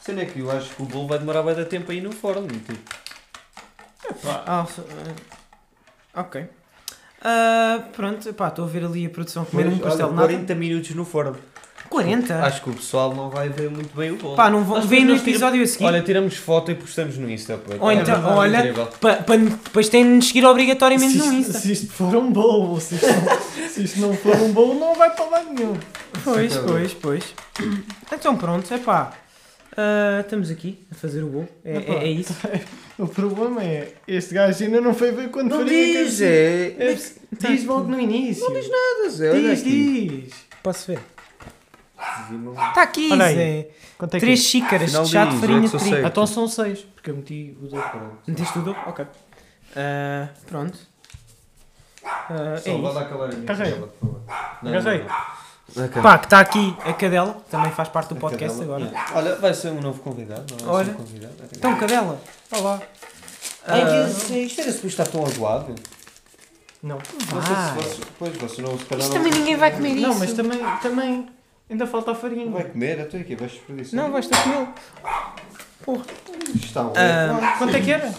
[0.00, 2.12] Cena é que eu acho que o bolo vai demorar bem da tempo aí no
[2.12, 2.46] forno.
[2.48, 2.74] Tipo.
[4.26, 4.66] Ah,
[6.14, 6.46] ah, ok.
[7.22, 10.28] Ah, pronto, pá, estou a ver ali a produção comer um pastel olha, de nata.
[10.28, 11.36] 40 minutos no forno.
[11.88, 12.44] 40?
[12.44, 14.34] Acho que o pessoal não vai ver muito bem o bolo.
[14.34, 15.84] Pá, não vão ver no episódio a seguir.
[15.84, 17.56] Olha, tiramos foto e postamos no Insta.
[17.58, 17.74] Pô.
[17.78, 18.74] Ou então, É olha.
[19.00, 21.58] Pa- pa- depois têm de nos seguir obrigatoriamente se, no isto, Insta.
[21.60, 24.94] se isto for um bolo, se isto, não, se isto não for um bolo, não
[24.96, 25.76] vai para lado nenhum.
[26.24, 27.24] Pois, Sim, tá pois, pois.
[28.12, 29.12] Então pronto, é pá.
[30.20, 31.48] estamos aqui a fazer o bolo.
[31.64, 32.34] É, é, é isso.
[32.98, 36.26] O problema é, este gajo ainda não foi ver quanto Não farinha diz, é.
[36.78, 36.92] é.
[36.92, 36.96] É,
[37.50, 38.42] Diz logo no início.
[38.44, 39.30] Não diz nada, Zé.
[39.32, 40.08] Olha Diz, aqui.
[40.24, 40.34] diz.
[40.62, 41.00] Posso ver?
[42.68, 43.34] Está aqui, Olha aí.
[43.34, 43.68] Zé.
[43.98, 45.78] Quanto é que Três xícaras Afinal de chá de diz, farinha é que de só
[45.78, 45.94] trigo.
[45.96, 46.04] sei.
[46.04, 46.06] é?
[46.08, 48.18] Então são seis, porque eu meti o dobro.
[48.26, 48.76] Meteste tudo?
[48.86, 49.06] Ok.
[49.76, 50.78] Ah, pronto.
[52.04, 52.92] Ah, é Só vai isso.
[52.94, 53.70] lá calar a minha Carrega.
[53.70, 54.20] cadela, por favor.
[54.62, 55.06] Não, não, não.
[55.76, 56.02] Ok.
[56.02, 58.76] Pá, que está aqui a cadela, também faz parte do A podcast cadela.
[58.76, 58.90] agora.
[58.90, 59.16] Yeah.
[59.18, 60.44] Olha, vai ser um novo convidado.
[60.58, 60.92] Não vai Olha.
[60.92, 61.34] um convidado.
[61.54, 62.80] Então, cadela, está lá.
[63.68, 65.74] Ai, Ah, que- isto era suposto estar tão aguado.
[66.82, 66.98] Não.
[66.98, 67.82] Vai.
[67.82, 70.02] fosse- Pois, você não, se calhar Isto também ninguém vai comer isso.
[70.08, 71.28] Não, mas também, também
[71.68, 72.50] ainda falta a farinha.
[72.50, 74.00] vai comer, até aqui, vais desperdiçar.
[74.00, 74.68] Não, vais ter que comê-lo.
[76.62, 78.14] Está um Ah, Quanto é que era?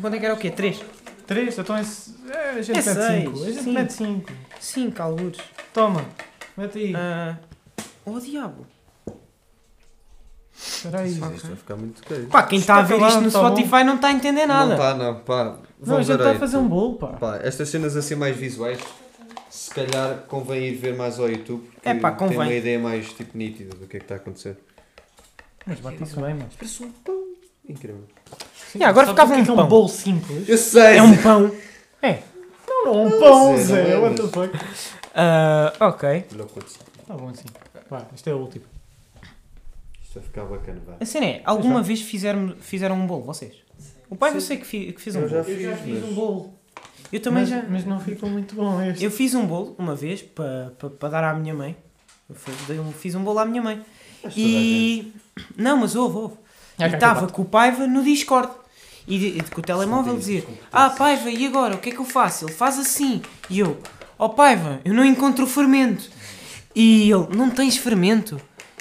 [0.00, 0.50] Quanto é que era o quê?
[0.50, 0.80] Três?
[1.26, 3.42] Três, então é, é, a gente É mete seis, cinco.
[3.42, 3.72] A gente sim.
[3.72, 4.32] mete cinco.
[4.58, 5.38] Cinco, algures.
[5.72, 6.04] Toma,
[6.60, 6.94] mete aí.
[6.96, 7.36] Ah,
[8.04, 8.66] oh, diabo.
[10.56, 11.10] Espera aí.
[11.10, 12.26] Isto vai ficar muito caro.
[12.26, 13.38] Pá, quem está a ver isto no tá.
[13.38, 14.74] Spotify não está a entender Não nada.
[14.74, 15.44] está, não, pá.
[15.44, 17.08] Não, a Vamos gente está a fazer um bolo, pá.
[17.08, 18.78] Pá, estas cenas assim mais visuais,
[19.48, 21.62] se calhar convém ir ver mais ao YouTube.
[21.74, 22.38] porque É pá, Tem convém.
[22.38, 24.58] uma ideia mais tipo nítida do que é que está a acontecer.
[25.66, 26.48] Mas bate isso bem, mano.
[26.58, 27.24] Parece um pão.
[27.68, 28.04] Incrível.
[28.54, 29.64] Sim, Yeah, agora ficava é um é pão.
[29.64, 30.48] um bolo simples.
[30.48, 30.98] Eu sei!
[30.98, 31.50] É um pão.
[32.68, 33.82] Não, não, um pão, Zé, Zé.
[33.82, 34.58] não é, What the fuck?
[35.14, 36.26] Ah, ok.
[37.06, 37.44] Tá bom assim.
[37.88, 38.64] Vá, isto é o último.
[40.02, 40.96] Isto vai ficar bacana, vai.
[41.00, 43.54] A cena é, alguma vez fizeram, fizeram um bolo, vocês?
[44.08, 45.50] O pai eu sei que, fi- que fez um Eu já bolo.
[45.54, 46.54] Eu já fiz, fiz mas- um bolo.
[47.12, 47.62] Eu também mas, já.
[47.68, 49.04] Mas não ficou muito bom este.
[49.04, 51.76] Eu fiz um bolo uma vez para pa, pa dar à minha mãe.
[52.28, 53.84] Eu fiz, dei um- fiz um bolo à minha mãe.
[54.22, 55.12] Mas E.
[55.56, 56.34] Não, mas houve, houve.
[56.78, 58.52] E estava com o Paiva no Discord.
[59.08, 61.74] E, de- e com o telemóvel dizia: Ah, Paiva, e agora?
[61.74, 62.44] O que é que eu faço?
[62.46, 63.22] Ele faz assim.
[63.48, 63.78] E eu:
[64.20, 66.10] Ó Paiva, eu não encontro fermento.
[66.76, 68.38] E ele: Não tens fermento?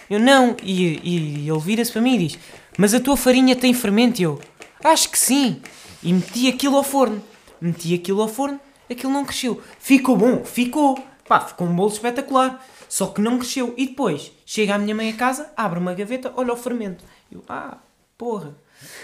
[0.09, 0.57] Eu não.
[0.61, 2.39] E, e ele vira-se para mim e diz:
[2.77, 4.19] Mas a tua farinha tem fermento?
[4.19, 4.37] E eu:
[4.83, 5.61] Acho que sim.
[6.03, 7.23] E meti aquilo ao forno.
[7.61, 9.61] Meti aquilo ao forno, aquilo não cresceu.
[9.79, 11.01] Ficou bom, ficou.
[11.25, 12.61] Pá, ficou um bolo espetacular.
[12.89, 13.73] Só que não cresceu.
[13.77, 17.05] E depois, chega a minha mãe a casa, abre uma gaveta, olha o fermento.
[17.31, 17.77] Eu, ah,
[18.17, 18.57] porra.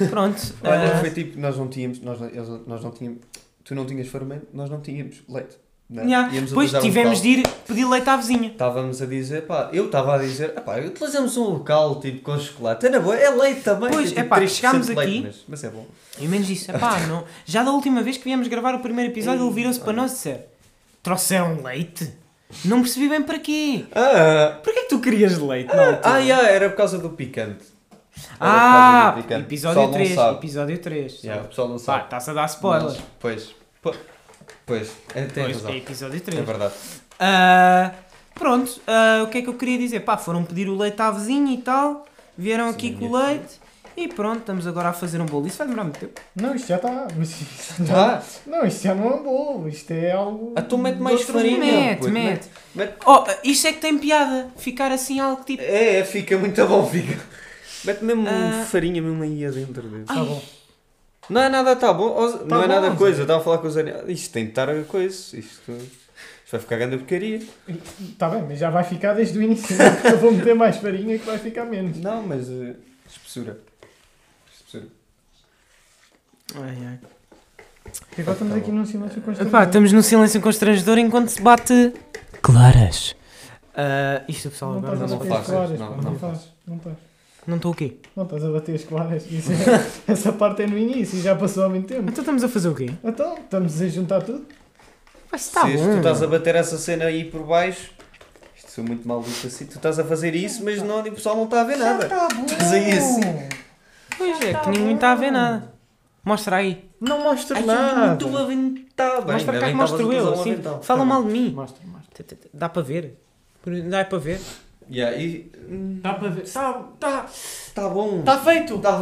[0.10, 0.42] Pronto.
[0.64, 2.18] Olha, ah, foi tipo, nós não tínhamos, nós
[2.66, 3.20] nós não tínhamos,
[3.62, 5.58] tu não tinhas fermento, nós não tínhamos leite.
[5.88, 6.06] Não, é?
[6.08, 6.30] yeah.
[6.42, 7.24] Depois um tivemos local.
[7.24, 8.48] de ir pedir leite à vizinha.
[8.50, 12.88] Estávamos a dizer, pá, eu estava a dizer, pá, utilizamos um local tipo com chocolate,
[12.88, 13.92] é na boa, é leite também.
[13.92, 15.86] Pois, tem, tipo, epá, 3% chegámos de leite, aqui- Mas, mas é bom.
[16.20, 16.72] E menos isso.
[16.72, 17.24] Epá, não.
[17.46, 20.16] Já da última vez que viemos gravar o primeiro episódio, ele virou-se para nós e
[20.16, 20.38] disse:
[21.04, 22.12] Trouxeram leite?
[22.64, 23.86] Não percebi bem para quê.
[23.94, 25.70] Ah, Porquê que tu querias leite?
[26.04, 27.64] ah, yeah, era por causa do picante.
[28.40, 29.42] Era Ah, do picante.
[29.46, 30.16] Episódio pessoal não 3.
[30.16, 30.38] sabe.
[30.38, 31.24] Episódio 3.
[31.24, 32.04] Yeah, o pessoal não Pá, sabe.
[32.06, 32.84] está-se a dar spoiler.
[32.86, 33.96] Mas, pois, po-
[34.66, 35.72] pois, é, tem Pois, razão.
[35.72, 36.46] é episódio É 3.
[36.46, 36.74] verdade.
[37.20, 37.92] Ah,
[38.34, 40.02] pronto, ah, o que é que eu queria dizer?
[40.02, 42.06] Pá, foram pedir o leite à vizinha e tal,
[42.38, 43.66] vieram Sim, aqui a com o leite
[43.98, 45.48] e pronto, estamos agora a fazer um bolo.
[45.48, 46.20] Isso vai demorar muito tempo.
[46.36, 47.08] Não, isto já está.
[47.18, 48.22] Mas isto Tá.
[48.46, 49.70] Não, isto já não é um bolo.
[49.70, 50.52] Isto é algo.
[50.54, 51.58] Ah, tu mete mais farinha.
[51.58, 52.48] Mete, mete.
[52.76, 52.94] mete.
[53.06, 54.50] Oh, isto é que tem piada.
[54.58, 55.64] Ficar assim algo tipo.
[55.64, 57.18] É, fica muito bom, fica.
[57.86, 58.66] Mete mesmo Ah.
[58.70, 60.04] farinha mesmo aí adentro dele.
[60.04, 60.42] Tá bom.
[61.30, 62.08] Não é nada, tá bom.
[62.16, 63.20] Ó, não é bom, nada coisa.
[63.20, 64.04] Eu estava a falar com os animais.
[64.08, 65.16] Isto tem de estar a coisa.
[65.38, 67.42] Isto, isto vai ficar grande a porcaria.
[68.02, 69.76] Está bem, mas já vai ficar desde o início.
[69.76, 71.98] Porque eu vou meter mais farinha que vai ficar menos.
[71.98, 72.50] Não, mas.
[72.50, 72.76] eh,
[73.10, 73.60] espessura.
[74.54, 74.88] Espessura.
[76.56, 77.00] Ai, ai.
[78.18, 79.48] E agora estamos aqui num silêncio constante.
[79.48, 81.94] Epá, estamos num silêncio constrangedor enquanto se bate.
[82.42, 83.16] Claras.
[83.76, 85.80] Ah, isto o pessoal Não agora não claras.
[85.80, 86.48] não, pá, não Não estás.
[86.68, 86.96] Não estás.
[87.48, 87.98] Não estou o quê?
[88.16, 89.26] Não estás a bater as claras.
[89.32, 92.10] Isso é- essa parte é no início e já passou há muito tempo.
[92.10, 92.90] Então estamos a fazer o quê?
[93.04, 94.46] Então, estamos a juntar tudo.
[95.32, 95.92] Mas está se bom.
[95.92, 97.92] tu estás a bater essa cena aí por baixo.
[98.58, 99.66] Isto sou muito mal visto assim.
[99.66, 102.04] Tu estás a fazer isso, mas não, o pessoal não está a ver nada.
[102.06, 102.46] Está bom.
[102.46, 103.22] Estás aí assim.
[104.18, 104.96] Pois é, Tá que ninguém bom.
[104.96, 105.74] está a ver nada.
[106.24, 106.90] Mostra aí.
[107.00, 108.08] Não mostra nada.
[108.08, 109.32] muito aventado.
[109.32, 110.34] Mostra cá que mostro eu.
[110.34, 111.52] Assim, fala mal de mim.
[111.54, 112.26] Mostra, mostra.
[112.54, 113.20] Dá para ver.
[113.90, 114.40] Dá para ver.
[114.90, 115.52] Yeah, e.
[116.02, 116.44] Dá para ver.
[116.44, 117.26] Está tá,
[117.74, 118.22] Tá bom.
[118.22, 118.78] tá feito.
[118.80, 119.00] Tá.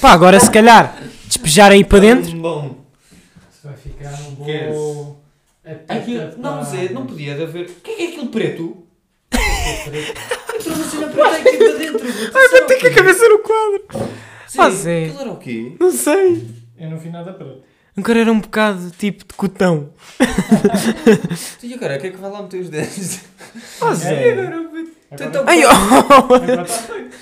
[0.00, 2.36] Pá, agora se calhar despejar aí para dentro.
[2.36, 2.76] Bom.
[3.50, 5.20] Isso vai ficar um bolo.
[5.88, 7.66] Aquilo, não, Zé, não podia haver.
[7.66, 8.84] O que é que é aquilo preto?
[9.32, 12.06] Entrou na cena preta aqui para dentro.
[12.34, 14.10] Ai, Vai ter que a cabeça no quadro.
[14.58, 15.04] Ah, Zé.
[15.06, 15.76] Aquilo era o quê?
[15.80, 16.46] Não sei.
[16.78, 17.62] Eu não vi nada preto.
[17.96, 19.90] Agora era um bocado tipo de cotão.
[21.62, 23.20] E agora, o que é que vai lá meter os dentes?
[23.80, 24.32] Oh, É, Zé.
[24.32, 24.64] agora-
[25.16, 25.68] Tenta- Ai, oh.
[26.34, 27.16] Agora está feito.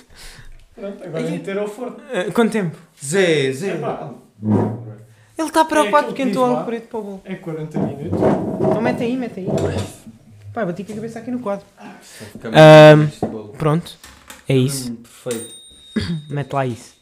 [0.74, 1.96] Pronto, agora é meter ao forno.
[2.10, 2.76] Eh, Quanto tempo?
[3.04, 3.74] Zé, Zé.
[3.74, 4.14] Epá.
[5.38, 7.20] Ele está preocupado aquilo porque que entrou algo preto para o bolo.
[7.24, 8.20] É 40 minutos.
[8.60, 9.46] Então mete aí, mete aí.
[10.54, 11.66] Pá, bati com a cabeça aqui no quadro.
[13.20, 13.48] Bolo.
[13.58, 13.98] Pronto.
[14.48, 14.92] É isso.
[14.92, 15.54] Hum, perfeito.
[16.30, 16.94] Mete lá isso.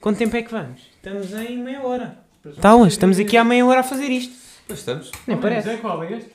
[0.00, 0.82] Quanto tempo é que vamos?
[0.96, 2.18] Estamos em meia hora.
[2.60, 4.34] Tá, hoje estamos aqui há meia hora a fazer isto.
[4.66, 5.10] Pois estamos.
[5.26, 5.70] Nem parece.
[5.70, 6.30] É qual é este?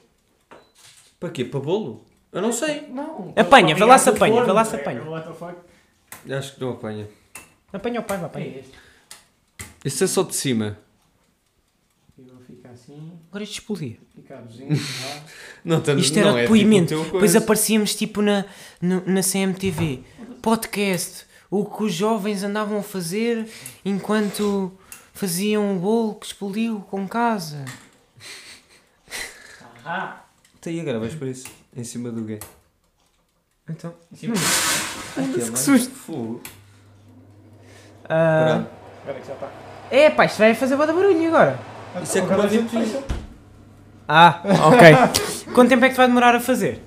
[1.19, 1.43] Para quê?
[1.43, 2.05] Para bolo?
[2.31, 2.87] Eu não sei.
[2.89, 3.33] Não.
[3.35, 5.01] Apanha, vê lá se Para apanha, vê lá se é, apanha.
[6.37, 7.07] Acho que não apanha.
[7.73, 8.47] Apanha o pai, vai É apanha.
[8.59, 8.71] este.
[9.83, 10.77] Isso é só de cima.
[12.73, 13.97] Assim, Agora isto explodia.
[15.63, 16.87] Não, estamos, Isto era não, é depoimento.
[16.89, 18.45] Tipo o teu Depois aparecíamos tipo na,
[18.81, 20.03] no- na CMTV.
[20.41, 21.25] Podcast.
[21.49, 23.47] O que os jovens andavam a fazer
[23.85, 24.71] enquanto
[25.17, 27.65] faziam um bolo que explodiu com casa.
[29.85, 30.21] Ah!
[30.59, 31.47] Então, e agora vais para isso?
[31.75, 32.39] Em cima do quê?
[33.69, 33.93] Então.
[34.13, 34.31] Sim.
[35.33, 35.93] Que susto.
[35.93, 36.41] Fogo.
[38.07, 38.69] ah, Pronto.
[38.99, 39.49] Espera que já está.
[39.89, 41.59] é pá, isto vai fazer de barulho agora.
[42.03, 42.67] Isso é ventoinha.
[42.67, 43.03] fecha.
[44.07, 45.49] Ah, ok.
[45.53, 46.83] Quanto tempo é que vai demorar a fazer?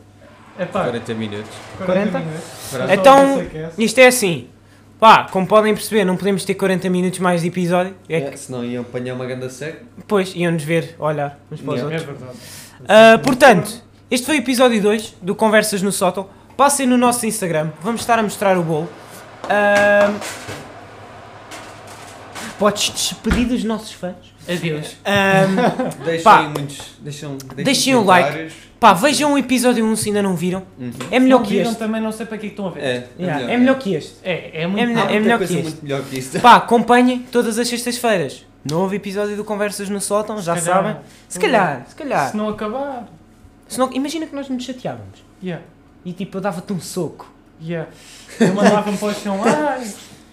[0.59, 1.51] É pá, 40 minutos.
[1.85, 2.19] 40?
[2.19, 2.45] minutos.
[2.71, 2.93] Pronto.
[2.93, 3.83] Então- aquece.
[3.83, 4.51] Isto é assim.
[5.00, 7.94] Pá, como podem perceber, não podemos ter 40 minutos mais de episódio.
[8.08, 9.78] É que, É, senão iam apanhar uma ganda seca.
[9.96, 11.96] depois iam-nos ver olhar uns para os Yeah.
[11.96, 12.18] É outros.
[12.20, 12.38] verdade.
[12.86, 16.28] Ah, portanto, este foi o episódio 2 do Conversas no Sótão.
[16.56, 18.88] Passem no nosso Instagram, vamos estar a mostrar o bolo.
[19.48, 20.12] Ah,
[22.61, 24.14] podes despedir dos nossos fãs.
[24.49, 24.96] Adeus.
[25.05, 25.57] Ahm,
[26.05, 26.42] Deixem Pá.
[26.42, 26.79] muitos.
[27.01, 28.29] Deixem, Deixem o like.
[28.29, 28.55] comentários.
[28.79, 30.62] pá, vejam o episódio 1 se ainda não viram.
[30.79, 30.92] Uhum.
[31.11, 31.79] É melhor Não que viram, este.
[31.79, 32.81] também não sei para que é que estão a ver.
[32.83, 34.14] É, Yeah, é melhor que este.
[34.23, 35.62] É, é muito É melhor- melhor que este.
[35.62, 36.38] muito melhor que isto.
[36.40, 38.44] Pá, acompanhem todas as sextas-feiras.
[38.64, 40.83] Novo episódio do Conversas no Sótão, já Se calhar.
[40.85, 40.96] sabem.
[41.29, 42.31] Se calhar, se calhar.
[42.31, 43.09] Se não acabar.
[43.68, 45.25] Se não- imagina que nós nos chateávamos.
[45.42, 45.64] Yeah,
[46.05, 47.31] E tipo, eu dava-te um soco.
[47.62, 47.88] yeah.
[48.38, 49.40] Eu mandava-me para o chão.
[49.44, 49.90] Ai,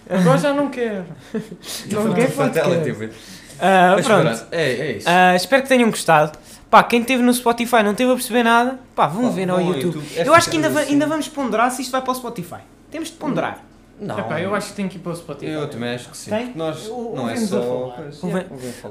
[0.08, 1.04] agora já não quero.
[1.90, 2.98] Não quer Fatality, podcast.
[3.00, 4.46] mas- Ah, Mas pronto.
[4.52, 5.08] é, é isso.
[5.08, 6.38] Ah, espero que tenham gostado.
[6.70, 9.58] Pá, quem esteve no Spotify não teve a perceber nada, pá, vão Pá, ver no
[9.60, 9.96] YouTube.
[10.04, 10.06] YouTube.
[10.16, 10.92] Eu acho que ainda, assim.
[10.92, 12.58] ainda vamos ponderar se isto vai para o Spotify.
[12.90, 13.64] Temos de ponderar.
[14.00, 15.50] Não, Epá, eu acho que tem que ir para o Spotify.
[15.50, 16.30] eu também acho que sim.
[16.30, 16.44] Tem?
[16.46, 17.96] porque Nós, O- não é só.
[17.98, 18.46] é.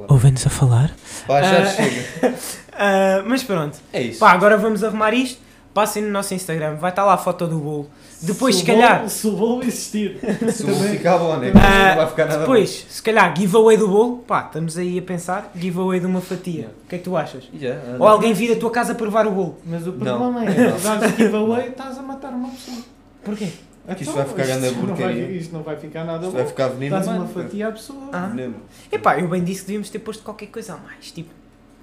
[0.10, 0.92] Ouvem-nos a falar.
[1.26, 1.66] Pá, já Ah.
[1.66, 2.34] chega.
[2.80, 3.78] Ah, mas pronto.
[3.94, 4.20] É isso.
[4.20, 5.40] Pá, agora vamos arrumar isto.
[5.74, 7.90] Passem no nosso Instagram, vai estar lá a foto do bolo.
[8.22, 10.20] Depois, se calhar, bolo- Se o bolo existir.
[10.52, 11.52] Se o bolo ficar bom, né?
[11.56, 14.18] Ah, Não vai ficar nada depois, se calhar, giveaway do bolo.
[14.20, 16.54] Pá, estamos aí a pensar, giveaway de uma fatia.
[16.54, 16.74] Yeah.
[16.84, 17.44] O que é que tu achas?
[17.46, 17.58] bom.
[17.68, 17.98] Anda.
[18.00, 19.58] Ou alguém vir à tua casa provar o bolo.
[19.66, 20.00] Mas o Não.
[20.18, 20.80] problema é, Não.
[21.00, 22.78] dares giveaway, estás a matar uma pessoa.
[23.24, 23.46] Porquê?
[23.46, 25.32] Isto Então, vai ficar grande isto não vai- porcaria.
[25.32, 26.38] Isto não vai ficar nada Isto bom.
[26.38, 26.96] vai ficar veneno.
[26.96, 28.10] Dás uma fatia à pessoa.
[28.12, 28.26] Ah.
[28.28, 28.56] Veneno.
[28.92, 31.12] Epá, eu bem disse que devíamos ter posto qualquer coisa a mais.
[31.12, 31.30] Tipo,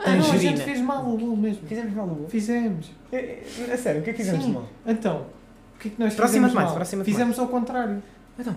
[0.01, 1.61] Ah, não, a gente fez mal o bolo mesmo.
[1.67, 2.29] Fizemos mal o bolo.
[2.29, 2.91] Fizemos.
[3.73, 4.53] A sério, o que é que fizemos Sim.
[4.53, 4.69] mal?
[4.87, 5.27] Então,
[5.85, 7.05] que é que nós Aproxima-te fizemos mais, mal?
[7.05, 8.03] Fizemos ao contrário.
[8.39, 8.55] Então,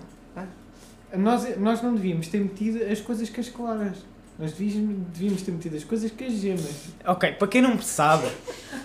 [1.16, 3.96] Nós, nós não devíamos ter metido as coisas com as claras.
[4.38, 6.84] Nós devíamos, devíamos ter metido as coisas com as gemas.
[7.06, 8.28] Ok, para quem não sabe,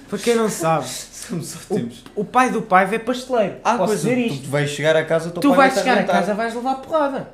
[0.10, 2.04] para quem não sabe, Somos ótimos.
[2.16, 3.58] o pai do pai é pasteleiro.
[3.64, 4.44] Ah, Posso dizer tu, isto?
[4.46, 6.76] tu vais chegar a casa, o Tu pai vais vai chegar a casa, vais levar
[6.76, 7.32] porrada.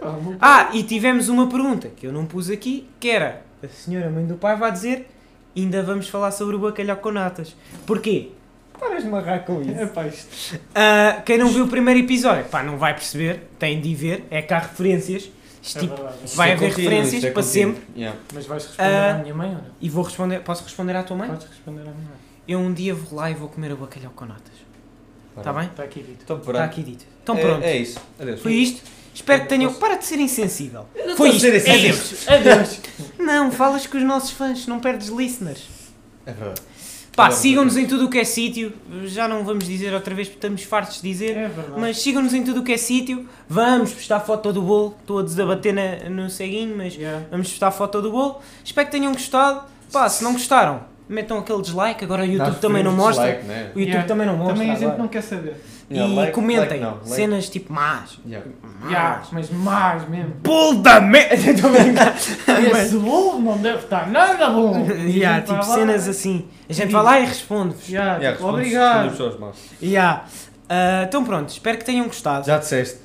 [0.00, 4.08] O Ah, e tivemos uma pergunta que eu não pus aqui, que era, a senhora
[4.10, 5.10] mãe do pai vai dizer,
[5.54, 7.54] ainda vamos falar sobre o bacalhau com natas.
[7.84, 8.30] Porquê?
[8.80, 9.78] Paras de marrar com isso.
[9.80, 10.58] Epá, isto.
[10.74, 14.40] Ah, quem não viu o primeiro episódio, pá, não vai perceber, tem de ver, é
[14.42, 15.30] que há referências.
[15.62, 16.16] Isto, É tipo, verdade.
[16.34, 17.74] vai é haver contínuo, referências isto é para contínuo.
[17.74, 17.88] sempre.
[18.00, 18.18] Yeah.
[18.32, 19.64] Mas vais responder Ah, à minha mãe ou não?
[19.80, 21.28] E vou responder, posso responder à tua mãe?
[21.28, 22.16] Podes responder à minha mãe.
[22.48, 24.54] Eu um dia vou lá e vou comer o bacalhau com natas.
[25.36, 25.66] Está bem?
[25.66, 26.22] Está aqui dito.
[26.24, 27.04] Então Está aqui dito.
[27.22, 27.62] Então É- pronto.
[27.62, 28.00] É, isso.
[28.18, 28.40] Adeus.
[28.40, 28.82] Foi isto.
[29.14, 29.72] Espero que tenham.
[29.74, 30.86] Para de ser insensível.
[31.06, 31.40] não Foi isto.
[31.40, 32.26] ser Adeus.
[32.28, 32.80] Adeus.
[33.18, 35.66] Não, falas com os nossos fãs, não perdes listeners.
[36.24, 36.62] É verdade.
[37.20, 38.72] Pá, sigam-nos em tudo o que é sítio.
[39.04, 41.36] Já não vamos dizer outra vez porque estamos fartos de dizer.
[41.36, 41.78] É verdade.
[41.80, 43.28] Mas sigam-nos em tudo o que é sítio.
[43.48, 44.94] Vamos postar foto do bolo.
[45.00, 47.26] Estou a desabater na- no ceguinho, mas Yeah.
[47.30, 48.38] vamos postar foto do bolo.
[48.64, 49.62] Espero que tenham gostado.
[49.92, 52.04] Pá, se não gostaram, metam aquele dislike.
[52.04, 53.24] Agora o YouTube também não mostra.
[53.26, 53.64] dislike, né?
[53.74, 54.08] O YouTube Yeah.
[54.08, 54.54] também não mostra.
[54.54, 54.98] Também a gente agora.
[54.98, 55.56] não quer saber.
[55.90, 58.18] E Yeah, like- comentem like não, like- cenas tipo más.
[58.24, 58.46] Yeah.
[58.88, 60.34] Yeah, mas mais mesmo.
[60.42, 61.34] Bolo da merda!
[61.34, 62.14] Estou a brincar.
[62.16, 64.86] Esse bolo não deve estar nada bom.
[64.88, 66.48] E Yeah, tipo vai lá- cenas assim.
[66.68, 67.88] A gente vai lá e responde-vos.
[67.88, 69.52] Yeah, Yeah, tipo, obrigado.
[69.82, 70.24] Yeah.
[70.68, 72.46] Ah, então pronto, espero que tenham gostado.
[72.46, 72.98] Já disseste.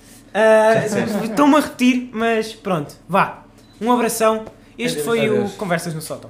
[0.84, 1.26] Disseste.
[1.32, 3.40] Estou-me a repetir, mas pronto, vá.
[3.82, 4.46] Um abração.
[4.78, 5.06] Este Adeus.
[5.06, 5.54] foi Adeus.
[5.54, 6.30] o Conversas no Sótão.